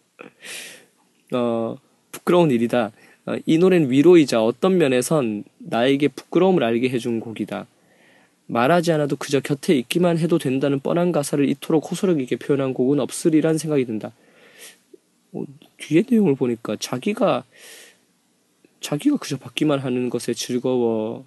[1.33, 1.77] 어,
[2.13, 2.93] 부끄러운 일이다.
[3.27, 7.67] 어, 이 노래는 위로이자 어떤 면에선 나에게 부끄러움을 알게 해준 곡이다.
[8.47, 13.59] 말하지 않아도 그저 곁에 있기만 해도 된다는 뻔한 가사를 이토록 호소력 있게 표현한 곡은 없으리란
[13.59, 14.13] 생각이 든다.
[15.33, 15.45] 어,
[15.79, 17.45] 뒤에 내용을 보니까 자기가
[18.81, 21.25] 자기가 그저 받기만 하는 것에 즐거워.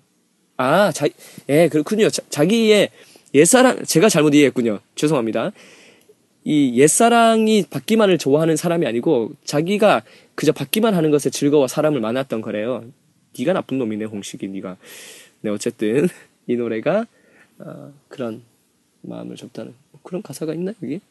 [0.56, 1.08] 아, 자,
[1.50, 2.10] 예, 그렇군요.
[2.10, 2.90] 자, 기의
[3.34, 4.80] 옛사랑, 제가 잘못 이해했군요.
[4.96, 5.52] 죄송합니다.
[6.46, 10.04] 이 옛사랑이 받기만을 좋아하는 사람이 아니고 자기가
[10.40, 12.86] 그저 받기만 하는 것에 즐거워 사람을 만났던 거래요.
[13.38, 14.78] 네가 나쁜 놈이네, 홍식이 네가.
[15.42, 16.08] 네, 어쨌든
[16.48, 17.06] 이 노래가
[17.58, 18.44] 어, 그런
[19.02, 21.02] 마음을 접다는 그런 가사가 있나 여기?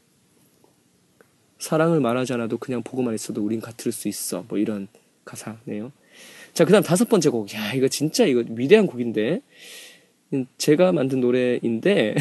[1.59, 4.47] 사랑을 말하지 않아도 그냥 보고만 있어도 우린 같을 수 있어.
[4.49, 4.88] 뭐 이런
[5.27, 5.93] 가사네요.
[6.55, 7.53] 자, 그 다음 다섯 번째 곡.
[7.53, 9.43] 야, 이거 진짜 이거 위대한 곡인데.
[10.33, 12.14] 음, 제가 만든 노래인데,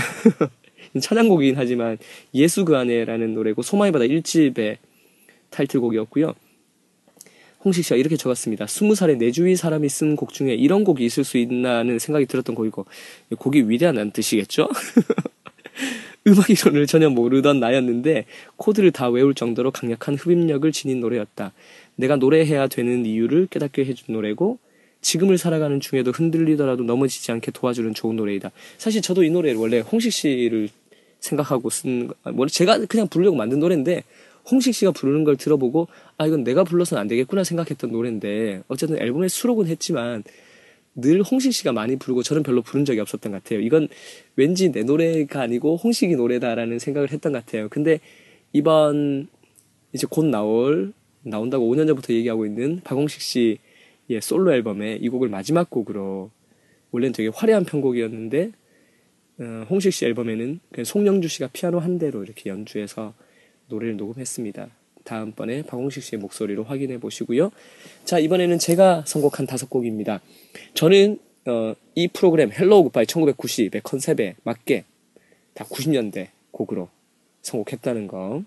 [1.00, 1.98] 찬양곡이긴 하지만,
[2.34, 4.78] 예수 그 안에라는 노래고, 소마의 바다 1집의
[5.52, 6.34] 타이틀곡이었고요.
[7.68, 8.66] 홍식 씨가 이렇게 적었습니다.
[8.66, 12.56] 스무 살에 내 주위 사람이 쓴 곡 중에 이런 곡이 있을 수 있나는 생각이 들었던
[12.56, 12.86] 곡이고,
[13.38, 14.70] 곡이 위대하다는 뜻이겠죠?
[16.28, 18.26] 음악 이론을 전혀 모르던 나였는데
[18.56, 21.52] 코드를 다 외울 정도로 강력한 흡입력을 지닌 노래였다.
[21.96, 24.60] 내가 노래해야 되는 이유를 깨닫게 해준 노래고
[25.02, 28.52] 지금을 살아가는 중에도 흔들리더라도 넘어지지 않게 도와주는 좋은 노래이다.
[28.78, 30.70] 사실 저도 이 노래를 원래 홍식 씨를
[31.20, 34.04] 생각하고 쓴, 뭐 제가 그냥 부르려고 만든 노래인데
[34.50, 39.28] 홍식 씨가 부르는 걸 들어보고 아 이건 내가 불러서는 안 되겠구나 생각했던 노래인데 어쨌든 앨범에
[39.28, 40.24] 수록은 했지만
[40.96, 43.60] 늘 홍식 씨가 많이 부르고 저는 별로 부른 적이 없었던 것 같아요.
[43.60, 43.88] 이건
[44.36, 47.70] 왠지 내 노래가 아니고 홍식이 노래다라는 생각을 했던 것 같아요.
[47.70, 48.00] 근데
[48.52, 49.28] 이번
[49.94, 55.70] 이제 곧 나올 나온다고 5년 전부터 얘기하고 있는 박홍식 씨의 솔로 앨범에 이 곡을 마지막
[55.70, 56.32] 곡으로
[56.92, 58.52] 원래는 되게 화려한 편곡이었는데
[59.40, 63.14] 어, 홍식 씨 앨범에는 그냥 송영주 씨가 피아노 한 대로 이렇게 연주해서
[63.68, 64.70] 노래를 녹음했습니다.
[65.04, 67.52] 다음번에 박홍식 씨의 목소리로 확인해 보시고요.
[68.04, 70.22] 자, 이번에는 제가 선곡한 다섯 곡입니다.
[70.74, 74.84] 저는 어, 이 프로그램 Hello Goodbye 1990의 컨셉에 맞게
[75.54, 76.90] 다 90년대 곡으로
[77.42, 78.44] 선곡했다는 거.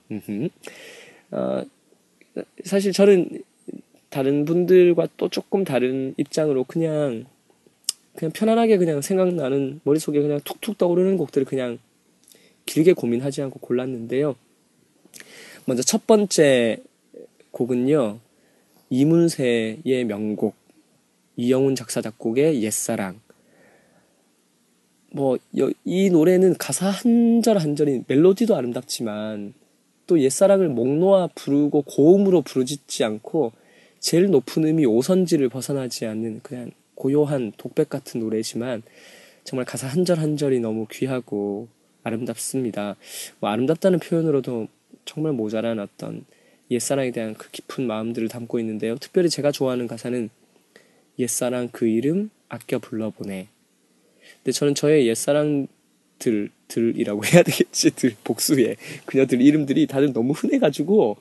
[1.30, 1.64] 어,
[2.64, 3.42] 사실 저는
[4.10, 7.24] 다른 분들과 또 조금 다른 입장으로 그냥
[8.14, 11.78] 그냥 편안하게 그냥 생각나는 머릿속에 그냥 툭툭 떠오르는 곡들을 그냥
[12.66, 14.36] 길게 고민하지 않고 골랐는데요.
[15.70, 16.78] 먼저 첫 번째
[17.52, 18.18] 곡은요.
[18.90, 20.56] 이문세의 명곡
[21.36, 23.20] 이영훈 작사 작곡의 옛사랑
[25.12, 25.38] 뭐
[25.84, 29.54] 이 노래는 가사 한 절 한 절이 멜로디도 아름답지만
[30.08, 33.52] 또 옛사랑을 목 놓아 부르고 고음으로 부르짖지 않고
[34.00, 38.82] 제일 높은 음이 오선지를 벗어나지 않는 그냥 고요한 독백 같은 노래지만
[39.44, 41.68] 정말 가사 한 절 한 절이 너무 귀하고
[42.02, 42.96] 아름답습니다.
[43.38, 44.66] 뭐 아름답다는 표현으로도
[45.04, 46.24] 정말 모자란 어떤
[46.70, 48.96] 옛사랑에 대한 그 깊은 마음들을 담고 있는데요.
[48.96, 50.30] 특별히 제가 좋아하는 가사는
[51.18, 53.48] 옛사랑 그 이름 아껴 불러보내.
[54.36, 61.16] 근데 저는 저의 옛사랑들, 들이라고 해야 되겠지, 들, 복수의 그녀들 이름들이 다들 너무 흔해가지고,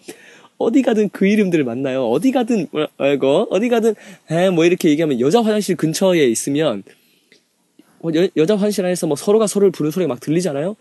[0.57, 2.05] 어디 가든 그 이름들을 만나요.
[2.05, 3.95] 어디 가든, 뭐, 이거, 어디 가든,
[4.29, 6.83] 에, 뭐 이렇게 얘기하면 여자 화장실 근처에 있으면,
[7.99, 10.75] 뭐 여, 여자 화장실 안에서 뭐 서로가 서로를 부르는 소리가 막 들리잖아요?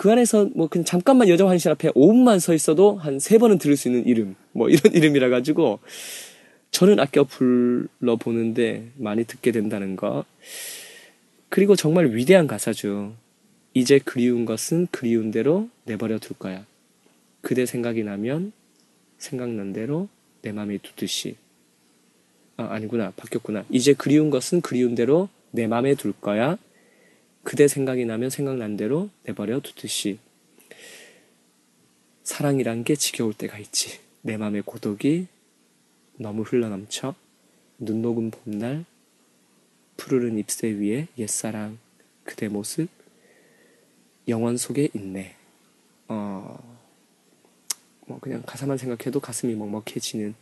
[0.00, 3.76] 그 안에서 뭐 그냥 잠깐만 여자 화장실 앞에 5분만 서 있어도 한 세 번은 들을
[3.76, 5.78] 수 있는 이름, 뭐 이런 이름이라 가지고,
[6.70, 10.24] 저는 아껴 불러 보는데 많이 듣게 된다는 거.
[11.50, 13.12] 그리고 정말 위대한 가사죠.
[13.74, 16.64] 이제 그리운 것은 그리운 대로 내버려 둘 거야.
[17.42, 18.52] 그대 생각이 나면
[19.18, 20.08] 생각난 대로
[20.40, 21.36] 내 맘에 두듯이.
[22.56, 23.12] 아, 아니구나.
[23.16, 23.66] 바뀌었구나.
[23.68, 26.56] 이제 그리운 것은 그리운 대로 내 맘에 둘 거야.
[27.42, 30.18] 그대 생각이 나면 생각난 대로 내버려 두듯이.
[32.22, 33.98] 사랑이란 게 지겨울 때가 있지.
[34.22, 35.26] 내 맘의 고독이
[36.16, 37.14] 너무 흘러넘쳐
[37.78, 38.84] 눈 녹은 봄날
[39.96, 41.78] 푸르른 잎새 위에 옛사랑
[42.24, 42.88] 그대 모습
[44.28, 45.34] 영원 속에 있네.
[46.08, 46.78] 어,
[48.06, 50.34] 뭐 그냥 가사만 생각해도 가슴이 먹먹해지는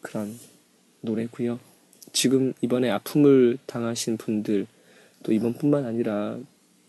[0.00, 0.38] 그런
[1.00, 1.58] 노래고요.
[2.12, 4.66] 지금 이번에 아픔을 당하신 분들
[5.24, 6.38] 또 이번뿐만 아니라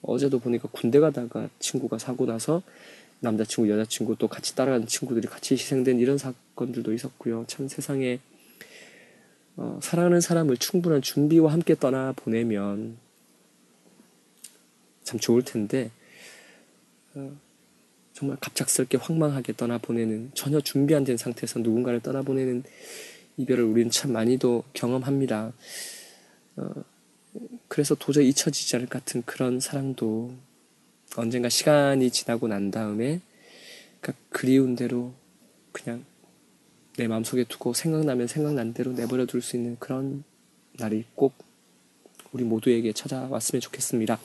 [0.03, 2.61] 어제도 보니까 군대 가다가 친구가 사고 나서
[3.21, 7.45] 남자친구, 여자친구 또 같이 따라가는 친구들이 같이 희생된 이런 사건들도 있었고요.
[7.47, 8.19] 참 세상에
[9.57, 12.97] 어, 사랑하는 사람을 충분한 준비와 함께 떠나 보내면
[15.03, 15.89] 참 좋을 텐데
[17.15, 17.31] 어,
[18.13, 22.63] 정말 갑작스럽게 황망하게 떠나 보내는 전혀 준비 안 된 상태에서 누군가를 떠나 보내는
[23.37, 25.53] 이별을 우리는 참 많이도 경험합니다.
[26.57, 26.71] 어,
[27.67, 30.33] 그래서 도저히 잊혀지지 않을 것 같은 그런 사랑도
[31.15, 33.21] 언젠가 시간이 지나고 난 다음에
[34.01, 35.13] 그러니까 그리운 대로
[35.71, 36.05] 그냥
[36.97, 40.23] 내 마음속에 두고 생각나면 생각난 대로 내버려 둘 수 있는 그런
[40.73, 41.33] 날이 꼭
[42.31, 44.19] 우리 모두에게 찾아왔으면 좋겠습니다.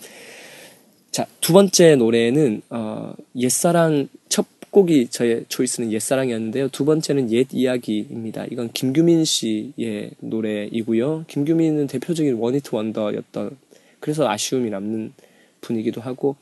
[1.10, 6.68] 자, 두 번째 노래는 어, 옛사랑 첫 곡이 저의 초이스는 옛사랑이었는데요.
[6.68, 8.46] 두 번째는 옛 이야기입니다.
[8.50, 11.24] 이건 김규민 씨의 노래이고요.
[11.26, 13.56] 김규민은 대표적인 원히트 원더였던
[13.98, 15.12] 그래서 아쉬움이 남는
[15.60, 16.36] 분이기도 하고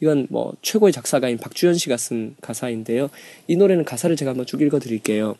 [0.00, 3.10] 이건 뭐 최고의 작사가인 박주현 씨가 쓴 가사인데요.
[3.46, 5.36] 이 노래는 가사를 제가 한번 쭉 읽어 드릴게요.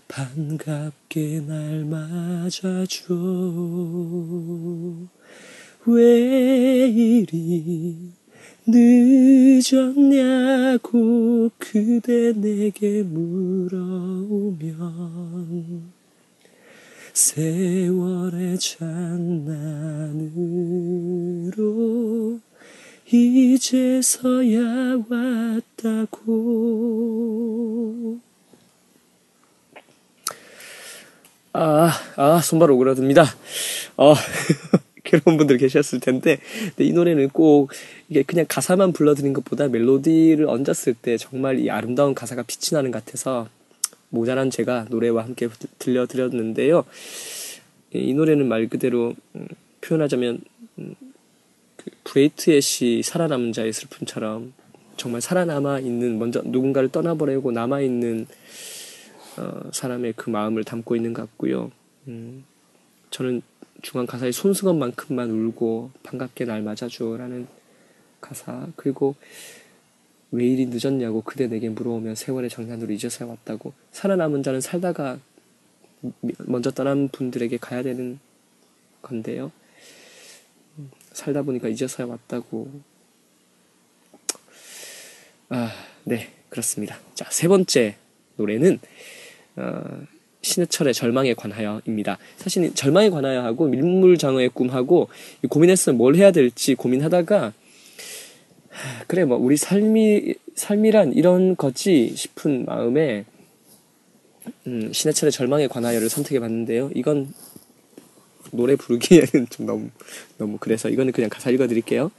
[0.07, 3.15] 반갑게 날 맞아줘.
[5.87, 8.18] 왜 이리
[9.61, 14.69] 늦었냐고 그대 내게 물어오면
[17.13, 19.59] 세월의 장난으로
[23.11, 26.69] 이제서야 왔다고
[31.51, 33.25] 아, 아, 손발 오그라듭니다.
[33.97, 34.13] 어,
[35.25, 36.37] 괴로운 분들 계셨을 텐데,
[36.77, 37.71] 이 노래는 꼭,
[38.09, 43.03] 이게 그냥 가사만 불러드린 것보다 멜로디를 얹었을 때 정말 이 아름다운 가사가 빛이 나는 것
[43.03, 43.47] 같아서,
[44.09, 45.47] 모자란 제가 노래와 함께
[45.79, 46.85] 들려드렸는데요.
[47.93, 49.47] 이 노래는 말 그대로, 음,
[49.81, 50.41] 표현하자면,
[50.79, 50.95] 음,
[51.75, 54.53] 그 브레이트의 시 살아남은 자의 슬픔처럼,
[54.97, 58.27] 정말 살아남아 있는, 먼저 누군가를 떠나버리고 남아 있는,
[59.37, 61.71] 어, 사람의 그 마음을 담고 있는 것 같고요.
[62.07, 62.43] 음,
[63.09, 63.41] 저는
[63.81, 67.47] 중간 가사에 손수건만큼만 울고 반갑게 날 맞아줘라는
[68.21, 69.15] 가사 그리고
[70.31, 75.19] 왜 이리 늦었냐고 그대 내게 물어오면 세월의 장난으로 이제서야 왔다고 살아남은 자는 살다가
[76.45, 78.19] 먼저 떠난 분들에게 가야 되는
[79.01, 79.51] 건데요.
[80.77, 82.71] 음, 살다 보니까 이제서야 왔다고.
[85.49, 85.71] 아,
[86.03, 86.99] 네, 그렇습니다.
[87.15, 87.97] 자, 세 번째
[88.37, 88.79] 노래는
[89.57, 90.03] 어,
[90.49, 92.17] 신해철의 절망에 관하여입니다.
[92.37, 95.09] 사실 절망에 관하여 하고 밀물장어의 꿈하고
[95.47, 97.53] 고민했으면 뭘 해야 될지 고민하다가
[99.07, 103.25] 그래 뭐 우리 삶이 삶이란 이런 거지 싶은 마음에
[104.67, 106.89] 음, 신해철의 절망에 관하여를 선택해 봤는데요.
[106.95, 107.33] 이건
[108.51, 109.89] 노래 부르기에는 좀 너무
[110.37, 112.11] 너무 그래서 이거는 그냥 가사 읽어 드릴게요.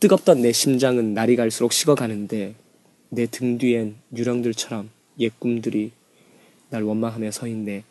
[0.00, 2.54] 뜨겁던 내 심장은 날이 갈수록 식어가는데
[3.08, 5.92] 내 등 뒤엔 유령들처럼 옛 꿈들이
[6.70, 7.84] 날 원망하며 서 있네.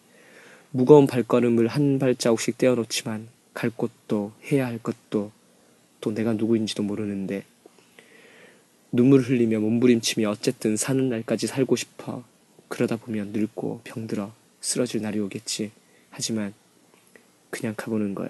[0.71, 5.31] 무거운 발걸음을 한 발자국씩 떼어놓지만 갈 곳도 해야 할 것도
[6.01, 7.45] 또 내가 누구인지도 모르는데
[8.91, 12.23] 눈물 흘리며 몸부림치며 어쨌든 사는 날까지 살고 싶어.
[12.67, 15.71] 그러다 보면 늙고 병들어 쓰러질 날이 오겠지.
[16.09, 16.53] 하지만
[17.49, 18.29] 그냥 가보는 거야.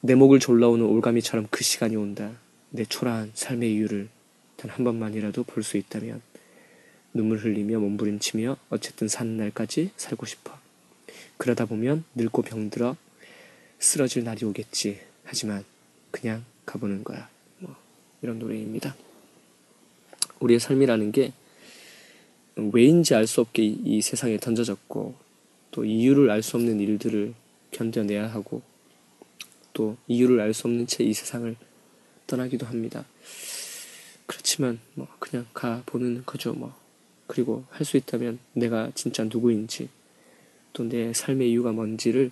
[0.00, 2.32] 내 목을 졸라오는 올가미처럼 그 시간이 온다.
[2.70, 4.08] 내 초라한 삶의 이유를
[4.56, 6.20] 단 한 번만이라도 볼 수 있다면
[7.16, 10.56] 눈물 흘리며 몸부림치며 어쨌든 사는 날까지 살고 싶어.
[11.38, 12.96] 그러다 보면 늙고 병들어
[13.78, 15.00] 쓰러질 날이 오겠지.
[15.24, 15.64] 하지만
[16.10, 17.28] 그냥 가보는 거야.
[17.58, 17.74] 뭐
[18.22, 18.94] 이런 노래입니다.
[20.40, 21.32] 우리의 삶이라는 게
[22.56, 25.14] 왜인지 알 수 없게 이 세상에 던져졌고
[25.70, 27.34] 또 이유를 알 수 없는 일들을
[27.70, 28.62] 견뎌내야 하고
[29.72, 31.54] 또 이유를 알 수 없는 채 이 세상을
[32.26, 33.04] 떠나기도 합니다.
[34.26, 36.74] 그렇지만 뭐 그냥 가 보는 거죠 뭐.
[37.26, 39.88] 그리고 할 수 있다면 내가 진짜 누구인지
[40.72, 42.30] 또 내 삶의 이유가 뭔지를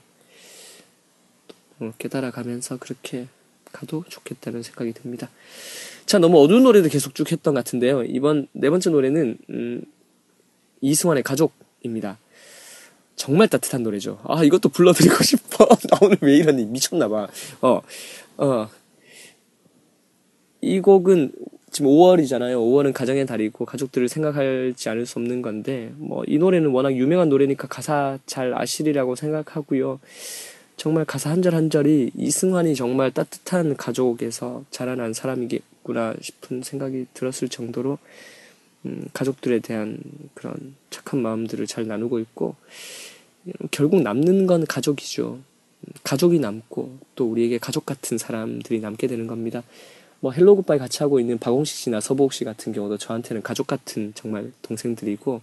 [1.98, 3.26] 깨달아 가면서 그렇게
[3.72, 5.28] 가도 좋겠다는 생각이 듭니다.
[6.06, 8.04] 자, 너무 어두운 노래도 계속 쭉 했던 것 같은데요.
[8.04, 9.82] 이번 네 번째 노래는 음,
[10.80, 12.18] 이승환의 가족입니다.
[13.16, 14.20] 정말 따뜻한 노래죠.
[14.24, 15.66] 아, 이것도 불러드리고 싶어.
[15.66, 16.66] 나 오늘 왜 이러니?
[16.66, 17.28] 미쳤나봐.
[17.62, 17.80] 어,
[18.38, 18.68] 어.
[20.60, 21.32] 이 곡은
[21.74, 22.54] 지금 5월이잖아요.
[22.54, 27.66] 5월은 가정의 달이고 가족들을 생각하지 않을 수 없는 건데, 뭐, 이 노래는 워낙 유명한 노래니까
[27.66, 29.98] 가사 잘 아시리라고 생각하고요.
[30.76, 37.48] 정말 가사 한 절 한 절이 이승환이 정말 따뜻한 가족에서 자라난 사람이겠구나 싶은 생각이 들었을
[37.48, 37.98] 정도로
[38.86, 39.98] 음, 가족들에 대한
[40.34, 42.54] 그런 착한 마음들을 잘 나누고 있고
[43.72, 45.40] 결국 남는 건 가족이죠.
[45.80, 49.64] 음, 가족이 남고 또 우리에게 가족 같은 사람들이 남게 되는 겁니다.
[50.24, 54.12] 뭐 Hello Goodbye 같이 하고 있는 박홍식 씨나 서보옥 씨 같은 경우도 저한테는 가족 같은
[54.14, 55.42] 정말 동생들이고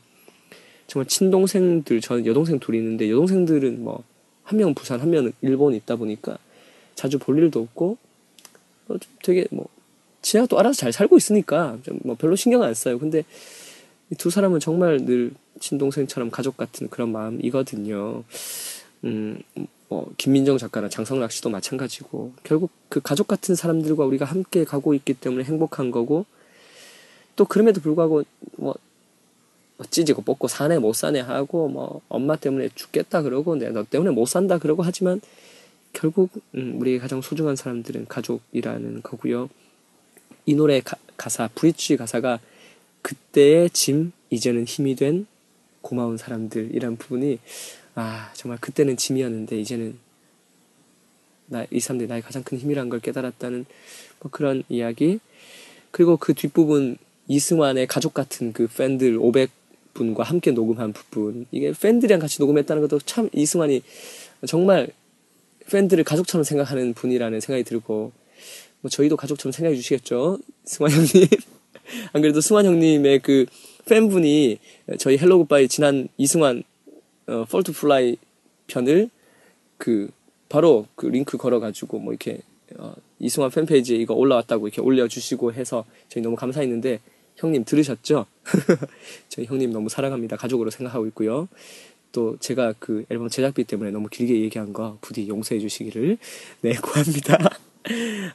[0.87, 4.03] 정말 친동생들 저는 여동생 둘이 있는데 여동생들은 뭐
[4.43, 6.37] 한 명은 부산 한 명은 일본에 있다 보니까
[6.95, 7.97] 자주 볼 일도 없고
[8.87, 9.67] 어, 좀 되게 뭐
[10.23, 12.97] 지가 또 알아서 잘 살고 있으니까 좀 뭐 별로 신경 안 써요.
[12.97, 13.23] 근데
[14.09, 18.23] 이 두 사람은 정말 늘 친동생처럼 가족 같은 그런 마음이거든요.
[19.03, 19.41] 음,
[19.89, 25.13] 뭐 김민정 작가나 장성락 씨도 마찬가지고 결국 그 가족 같은 사람들과 우리가 함께 가고 있기
[25.15, 26.25] 때문에 행복한 거고
[27.35, 28.23] 또 그럼에도 불구하고
[28.57, 28.75] 뭐,
[29.77, 34.11] 뭐 찢고 뽑고 사네 못 사네 하고 뭐 엄마 때문에 죽겠다 그러고 내 너 때문에
[34.11, 35.19] 못 산다 그러고 하지만
[35.93, 39.49] 결국 음, 우리 가장 소중한 사람들은 가족이라는 거고요.
[40.45, 42.39] 이 노래 가, 가사 브릿지 가사가
[43.01, 45.27] 그때의 짐 이제는 힘이 된
[45.81, 47.39] 고마운 사람들이란 부분이
[47.95, 49.97] 아 정말 그때는 짐이었는데 이제는
[51.51, 53.65] 나 이 사람들이 나의 가장 큰 힘이란 걸 깨달았다는
[54.21, 55.19] 뭐 그런 이야기.
[55.91, 61.45] 그리고 그 뒷부분 이승환의 가족 같은 그 팬들 500분과 함께 녹음한 부분.
[61.51, 63.83] 이게 팬들이랑 같이 녹음했다는 것도 참 이승환이
[64.47, 64.87] 정말
[65.69, 68.13] 팬들을 가족처럼 생각하는 분이라는 생각이 들고
[68.79, 70.39] 뭐 저희도 가족처럼 생각해 주시겠죠?
[70.63, 71.27] 승환 형님.
[72.13, 73.45] 안 그래도 승환 형님의 그
[73.85, 74.57] 팬분이
[74.99, 76.63] 저희 Hello Goodbye 지난 이승환
[77.31, 78.17] 어, Fall to Fly
[78.67, 79.09] 편을
[79.77, 80.09] 그
[80.49, 82.41] 바로 그 링크 걸어가지고 뭐 이렇게
[82.77, 86.99] 어, 이승환 팬페이지에 이거 올라왔다고 이렇게 올려주시고 해서 저희 너무 감사했는데
[87.37, 88.25] 형님 들으셨죠?
[89.29, 90.35] 저희 형님 너무 사랑합니다.
[90.37, 91.47] 가족으로 생각하고 있고요.
[92.11, 96.17] 또 제가 그 앨범 제작비 때문에 너무 길게 얘기한 거 부디 용서해 주시기를
[96.61, 97.37] 네 구합니다.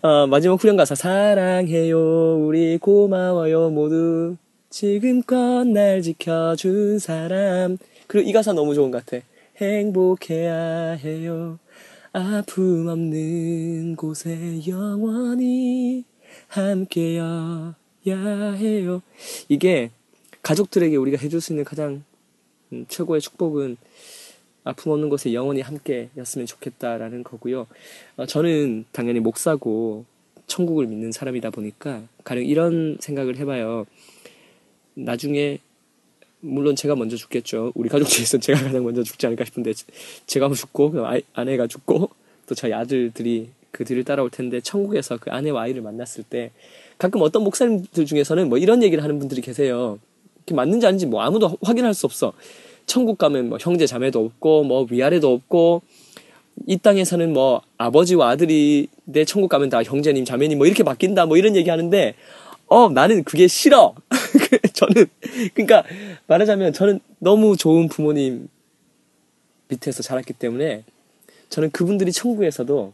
[0.02, 4.36] 어, 마지막 후렴 가사 사랑해요 우리 고마워요 모두
[4.70, 9.24] 지금껏 날 지켜준 사람 그리고 이 가사 너무 좋은 것 같아
[9.56, 11.58] 행복해야 해요
[12.12, 16.04] 아픔 없는 곳에 영원히
[16.48, 17.74] 함께여야
[18.56, 19.02] 해요
[19.48, 19.90] 이게
[20.42, 22.04] 가족들에게 우리가 해줄 수 있는 가장
[22.72, 23.76] 음, 최고의 축복은
[24.64, 27.68] 아픔 없는 곳에 영원히 함께였으면 좋겠다라는 거고요.
[28.16, 30.04] 어, 저는 당연히 목사고
[30.48, 33.86] 천국을 믿는 사람이다 보니까 가령 이런 생각을 해봐요.
[34.94, 35.58] 나중에
[36.46, 37.72] 물론 제가 먼저 죽겠죠.
[37.74, 39.72] 우리 가족 중에서 제가 가장 먼저 죽지 않을까 싶은데
[40.26, 42.10] 제가 죽고 그 아이, 아내가 죽고
[42.46, 46.50] 또 저희 아들들이 그 뒤를 따라올 텐데 천국에서 그 아내와 아이를 만났을 때
[46.98, 49.98] 가끔 어떤 목사님들 중에서는 뭐 이런 얘기를 하는 분들이 계세요.
[50.40, 52.32] 그게 맞는지 아닌지 뭐 아무도 확인할 수 없어.
[52.86, 55.82] 천국 가면 뭐 형제 자매도 없고 뭐 위아래도 없고
[56.66, 61.36] 이 땅에서는 뭐 아버지와 아들이 내 천국 가면 다 형제님 자매님 뭐 이렇게 바뀐다 뭐
[61.36, 62.14] 이런 얘기 하는데
[62.66, 63.94] 어 나는 그게 싫어.
[64.74, 65.06] 저는
[65.54, 65.84] 그러니까
[66.26, 68.48] 말하자면 저는 너무 좋은 부모님
[69.68, 70.84] 밑에서 자랐기 때문에
[71.48, 72.92] 저는 그분들이 천국에서도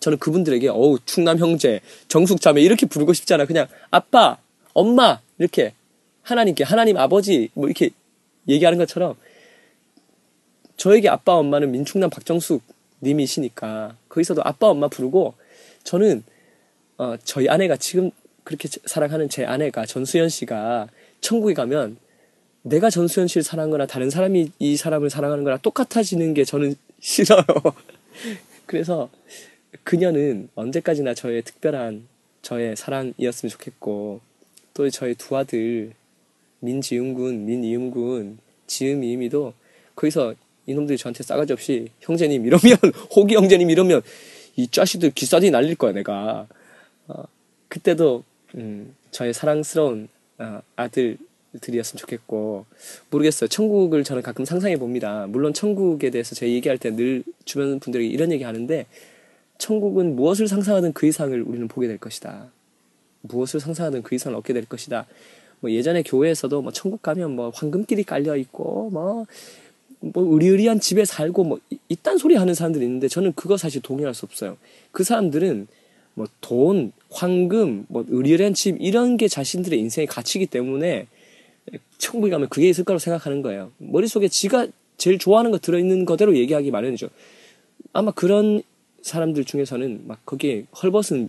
[0.00, 3.46] 저는 그분들에게 어우 충남 형제 정숙 자매 이렇게 부르고 싶잖아.
[3.46, 4.36] 그냥 아빠
[4.74, 5.72] 엄마 이렇게
[6.22, 7.90] 하나님께 하나님 아버지 뭐 이렇게
[8.48, 9.14] 얘기하는 것처럼
[10.76, 12.62] 저에게 아빠 엄마는 민충남 박정숙
[13.02, 15.34] 님이시니까 거기서도 아빠 엄마 부르고
[15.84, 16.24] 저는
[16.98, 18.10] 어, 저희 아내가 지금
[18.44, 20.88] 그렇게 사랑하는 제 아내가 전수연 씨가
[21.20, 21.96] 천국에 가면
[22.62, 27.44] 내가 전수연 씨를 사랑하거나 다른 사람이 이 사람을 사랑하는 거랑 똑같아지는 게 저는 싫어요.
[28.66, 29.10] 그래서
[29.82, 32.06] 그녀는 언제까지나 저의 특별한
[32.42, 34.20] 저의 사랑이었으면 좋겠고
[34.72, 35.92] 또 저희 두 아들
[36.60, 39.52] 민지웅군, 민이음 군, 지음 이음이도
[39.94, 40.34] 거기서
[40.66, 42.76] 이놈들이 저한테 싸가지 없이 형제님 이러면
[43.14, 44.02] 호기 형제님 이러면
[44.56, 46.46] 이 자식들 기싸디 날릴 거야 내가
[47.08, 47.24] 어,
[47.68, 48.24] 그때도
[48.54, 52.66] 음, 저의 사랑스러운 어, 아들들이었으면 좋겠고.
[53.10, 53.48] 모르겠어요.
[53.48, 55.26] 천국을 저는 가끔 상상해 봅니다.
[55.28, 58.86] 물론 천국에 대해서 제가 얘기할 때 늘 주변 분들에게 이런 얘기 하는데
[59.58, 62.50] 천국은 무엇을 상상하든 그 이상을 우리는 보게 될 것이다.
[63.22, 65.06] 무엇을 상상하든 그 이상을 얻게 될 것이다.
[65.60, 69.24] 뭐 예전에 교회에서도 뭐 천국 가면 뭐 황금길이 깔려 있고 뭐,
[70.00, 74.12] 뭐 의리의리한 집에 살고 뭐 이- 이딴 소리 하는 사람들이 있는데 저는 그거 사실 동의할
[74.14, 74.58] 수 없어요.
[74.92, 75.68] 그 사람들은
[76.14, 81.06] 뭐 돈, 황금, 뭐 의리의리한 집 이런 게 자신들의 인생의 가치이기 때문에
[81.98, 83.72] 천국에 가면 그게 있을 거라고 생각하는 거예요.
[83.78, 87.08] 머릿속에 지가 제일 좋아하는 거 들어있는 거대로 얘기하기 마련이죠.
[87.92, 88.62] 아마 그런
[89.02, 91.28] 사람들 중에서는 막 거기에 헐벗은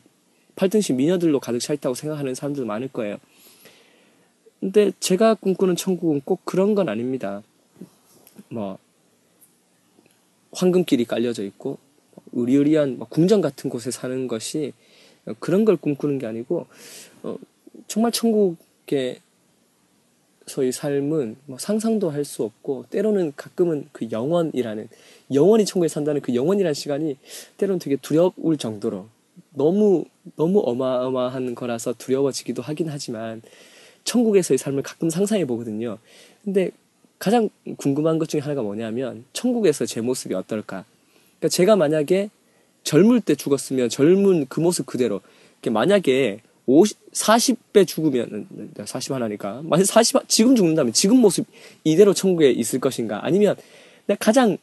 [0.56, 3.18] 팔등신 미녀들로 가득 차 있다고 생각하는 사람들 많을 거예요.
[4.60, 7.44] 근데 제가 꿈꾸는 천국은 꼭 그런 건 아닙니다.
[8.50, 8.78] 뭐
[10.52, 11.78] 황금길이 깔려져 있고
[12.36, 14.74] 의리의리한 막 궁전 같은 곳에 사는 것이
[15.40, 16.68] 그런 걸 꿈꾸는 게 아니고
[17.24, 17.38] 어,
[17.88, 19.20] 정말 천국의
[20.46, 24.90] 서의 삶은 뭐 상상도 할 수 없고 때로는 가끔은 그 영원이라는
[25.34, 27.18] 영원히 천국에 산다는 그 영원이라는 시간이
[27.58, 29.08] 때로는 되게 두려울 정도로
[29.52, 30.06] 너무
[30.36, 33.42] 너무 어마어마한 거라서 두려워지기도 하긴 하지만
[34.04, 35.98] 천국에서의 삶을 가끔 상상해 보거든요.
[36.44, 36.70] 근데
[37.18, 40.86] 가장 궁금한 것 중에 하나가 뭐냐면 천국에서 제 모습이 어떨까?
[41.46, 42.30] 그러니까 제가 만약에
[42.84, 45.22] 젊을 때 죽었으면 젊은 그 모습 그대로
[45.68, 48.48] 만약에 50, 40배 죽으면
[48.86, 51.48] 40 하나니까 만약 40 지금 죽는다면 지금 모습
[51.84, 53.26] 이대로 천국에 있을 것인가?
[53.26, 53.56] 아니면
[54.06, 54.58] 내가 가장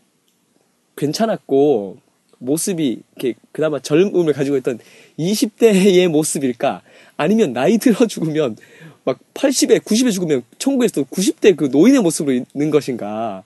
[0.97, 1.97] 괜찮았고
[2.39, 4.79] 모습이 이렇게 그나마 젊음을 가지고 있던
[5.19, 6.83] 20대의 모습일까?
[7.17, 8.57] 아니면 나이 들어 죽으면
[9.05, 13.43] 막 80에 90에 죽으면 천국에서 90대 그 노인의 모습으로 있는 것인가?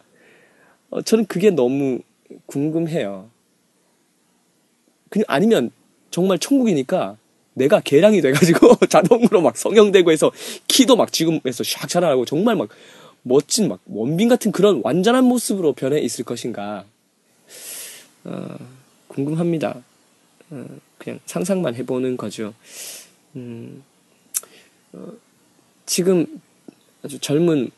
[0.91, 2.01] 어, 저는 그게 너무
[2.47, 3.31] 궁금해요.
[5.09, 5.71] 그냥 아니면
[6.11, 7.17] 정말 천국이니까
[7.55, 10.31] 내가 개량이 돼가지고 자동으로 막 성형되고 해서
[10.69, 12.69] 키도 막 지금에서 샥 자라나고 정말 막
[13.23, 16.85] 멋진 막 원빈 같은 그런 완전한 모습으로 변해 있을 것인가
[18.25, 18.57] 어,
[19.09, 19.83] 궁금합니다.
[20.51, 20.67] 어,
[20.99, 22.55] 그냥 상상만 해보는 거죠.
[23.37, 23.83] 음,
[24.93, 25.13] 어,
[25.87, 26.41] 지금
[27.03, 27.71] 아주 젊은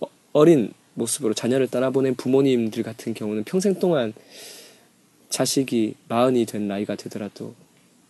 [0.00, 4.12] 어- 어린 모습으로 자녀를 떠나보낸 부모님들 같은 경우는 평생 동안
[5.30, 7.54] 자식이 마흔이 된 나이가 되더라도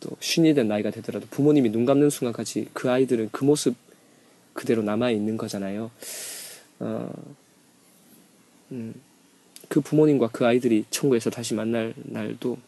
[0.01, 3.75] 또 쉰이 된 나이가 되더라도 부모님이 눈 감는 순간까지 그 아이들은 그 모습
[4.53, 5.91] 그대로 남아 있는 거잖아요.
[6.81, 7.13] 어,
[8.73, 8.95] 음,
[9.69, 12.59] 그 부모님과 그 아이들이 천국에서 다시 만날 날도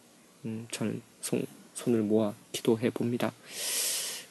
[0.45, 1.45] 음, 저는 손,
[1.75, 3.33] 손을 모아 기도해 봅니다.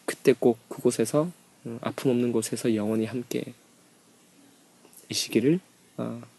[0.06, 1.32] 그때 꼭 그곳에서
[1.66, 3.54] 음, 아픔 없는 곳에서 영원히 함께
[5.10, 5.69] 이 시기를 어,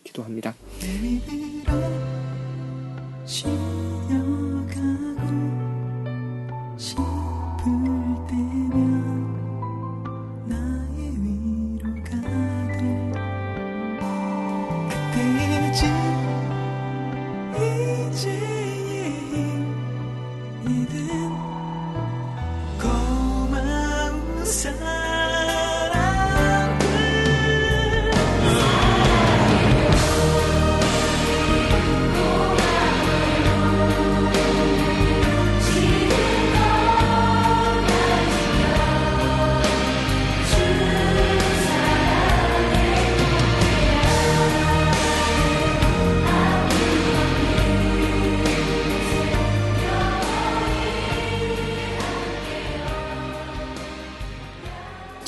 [0.04, 0.54] 기도합니다.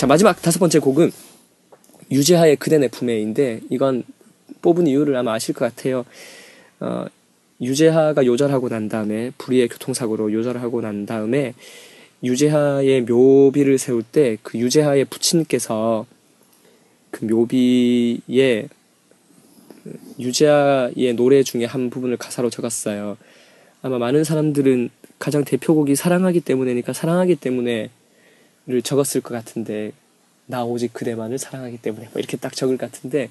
[0.03, 1.13] 자 마지막 다섯 번째 곡은
[2.11, 4.03] 유재하의 그대 내 품에인데 이건
[4.61, 6.05] 뽑은 이유를 아마 아실 것 같아요.
[6.81, 7.05] 어,
[7.61, 11.55] 유재하가 요절하고 난 다음에 불의의 교통사고로 요절하고 난 다음에
[12.25, 16.05] 유재하의 묘비를 세울 때 그 유재하의 부친께서
[17.13, 18.67] 그 묘비에
[20.19, 23.19] 유재하의 노래 중에 한 부분을 가사로 적었어요.
[23.83, 24.91] 아마 많은 사람들은
[25.21, 27.91] 가장 대표곡이 사랑하기 때문에니까 사랑하기 때문에
[28.67, 29.93] 를 적었을 것 같은데
[30.47, 33.29] 나 오직 그대만을 사랑하기 때문에 뭐 이렇게 딱 적을 것 같은데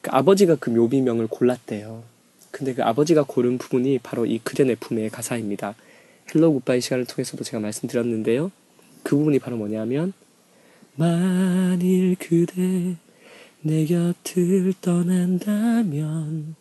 [0.00, 2.04] 그 아버지가 그 묘비명을 골랐대요.
[2.52, 5.74] 근데 그 아버지가 고른 부분이 바로 이 그대 내 품의 가사입니다.
[6.32, 8.52] Hello Goodbye 시간을 통해서도 제가 말씀드렸는데요.
[9.02, 10.12] 그 부분이 바로 뭐냐면
[10.94, 12.96] 만일 그대
[13.62, 16.54] 내 곁을 떠난다면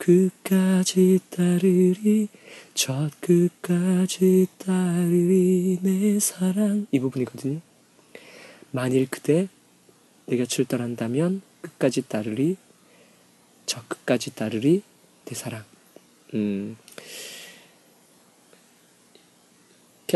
[0.00, 2.28] 끝까지 따르리
[2.72, 7.60] 저 끝까지 따르리 내 사랑 이 부분이거든요.
[8.70, 9.48] 만일 그대
[10.24, 12.56] 내 곁을 떠난다면 끝까지 따르리
[13.66, 14.82] 저 끝까지 따르리
[15.26, 15.64] 내 사랑.
[16.32, 16.78] 음.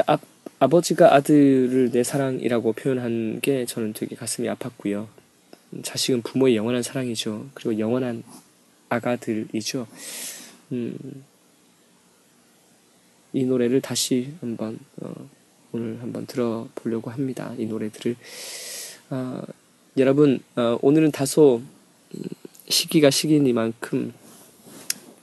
[0.07, 0.18] 아,
[0.61, 5.09] 아버지가 아들을 내 사랑이라고 표현한 게 저는 되게 가슴이 아팠고요.
[5.74, 7.51] 음, 자식은 부모의 영원한 사랑이죠.
[7.53, 8.24] 그리고 영원한
[8.95, 9.86] 아가들이죠.
[10.72, 11.24] 음,
[13.32, 15.12] 이 노래를 다시 한번 어,
[15.72, 17.53] 오늘 한번 들어보려고 합니다.
[17.59, 18.16] 이 노래들을
[19.11, 19.42] 아,
[19.97, 21.62] 여러분 어, 오늘은 다소
[22.14, 22.22] 음,
[22.68, 24.12] 시기가 시기니만큼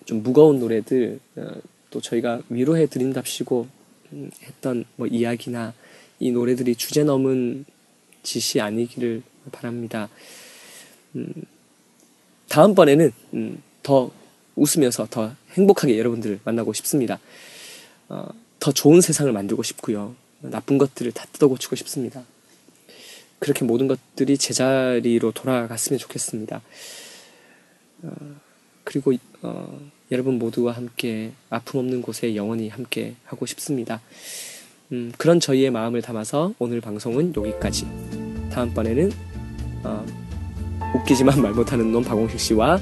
[0.05, 1.51] 좀 무거운 노래들 어,
[1.89, 3.67] 또 저희가 위로해 드린답시고
[4.13, 5.73] 음, 했던 뭐 이야기나
[6.19, 7.65] 이 노래들이 주제 넘은
[8.23, 10.09] 짓이 아니기를 바랍니다.
[11.15, 11.33] 음,
[12.51, 14.11] 다음번에는 음, 더
[14.57, 17.17] 웃으면서 더 행복하게 여러분들을 만나고 싶습니다.
[18.09, 18.27] 어,
[18.59, 20.15] 더 좋은 세상을 만들고 싶고요.
[20.41, 22.23] 나쁜 것들을 다 뜯어고치고 싶습니다.
[23.39, 26.61] 그렇게 모든 것들이 제자리로 돌아갔으면 좋겠습니다.
[28.03, 28.11] 어,
[28.83, 29.79] 그리고 어,
[30.11, 34.01] 여러분 모두와 함께 아픔 없는 곳에 영원히 함께 하고 싶습니다.
[34.91, 37.87] 음, 그런 저희의 마음을 담아서 오늘 방송은 여기까지.
[38.51, 39.09] 다음번에는
[39.85, 40.20] 어,
[40.95, 42.79] 웃기지만 말 못하는 놈 박홍식 씨와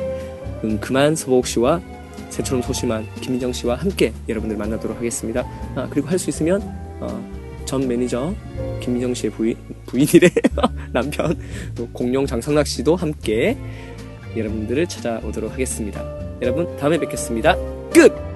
[0.63, 1.81] 음, 그만 서보옥 씨와
[2.29, 5.43] 새처럼 소심한 김민정 씨와 함께 여러분들 만나도록 하겠습니다.
[5.75, 6.61] 아, 그리고 할 수 있으면
[6.99, 8.33] 어, 전 매니저
[8.81, 9.55] 김민정 씨의 부인,
[9.85, 10.29] 부인이래
[10.91, 11.37] 남편
[11.93, 13.57] 공룡 장성락 씨도 함께
[14.35, 16.03] 여러분들을 찾아오도록 하겠습니다.
[16.41, 17.55] 여러분 다음에 뵙겠습니다.
[17.93, 18.28] 끝!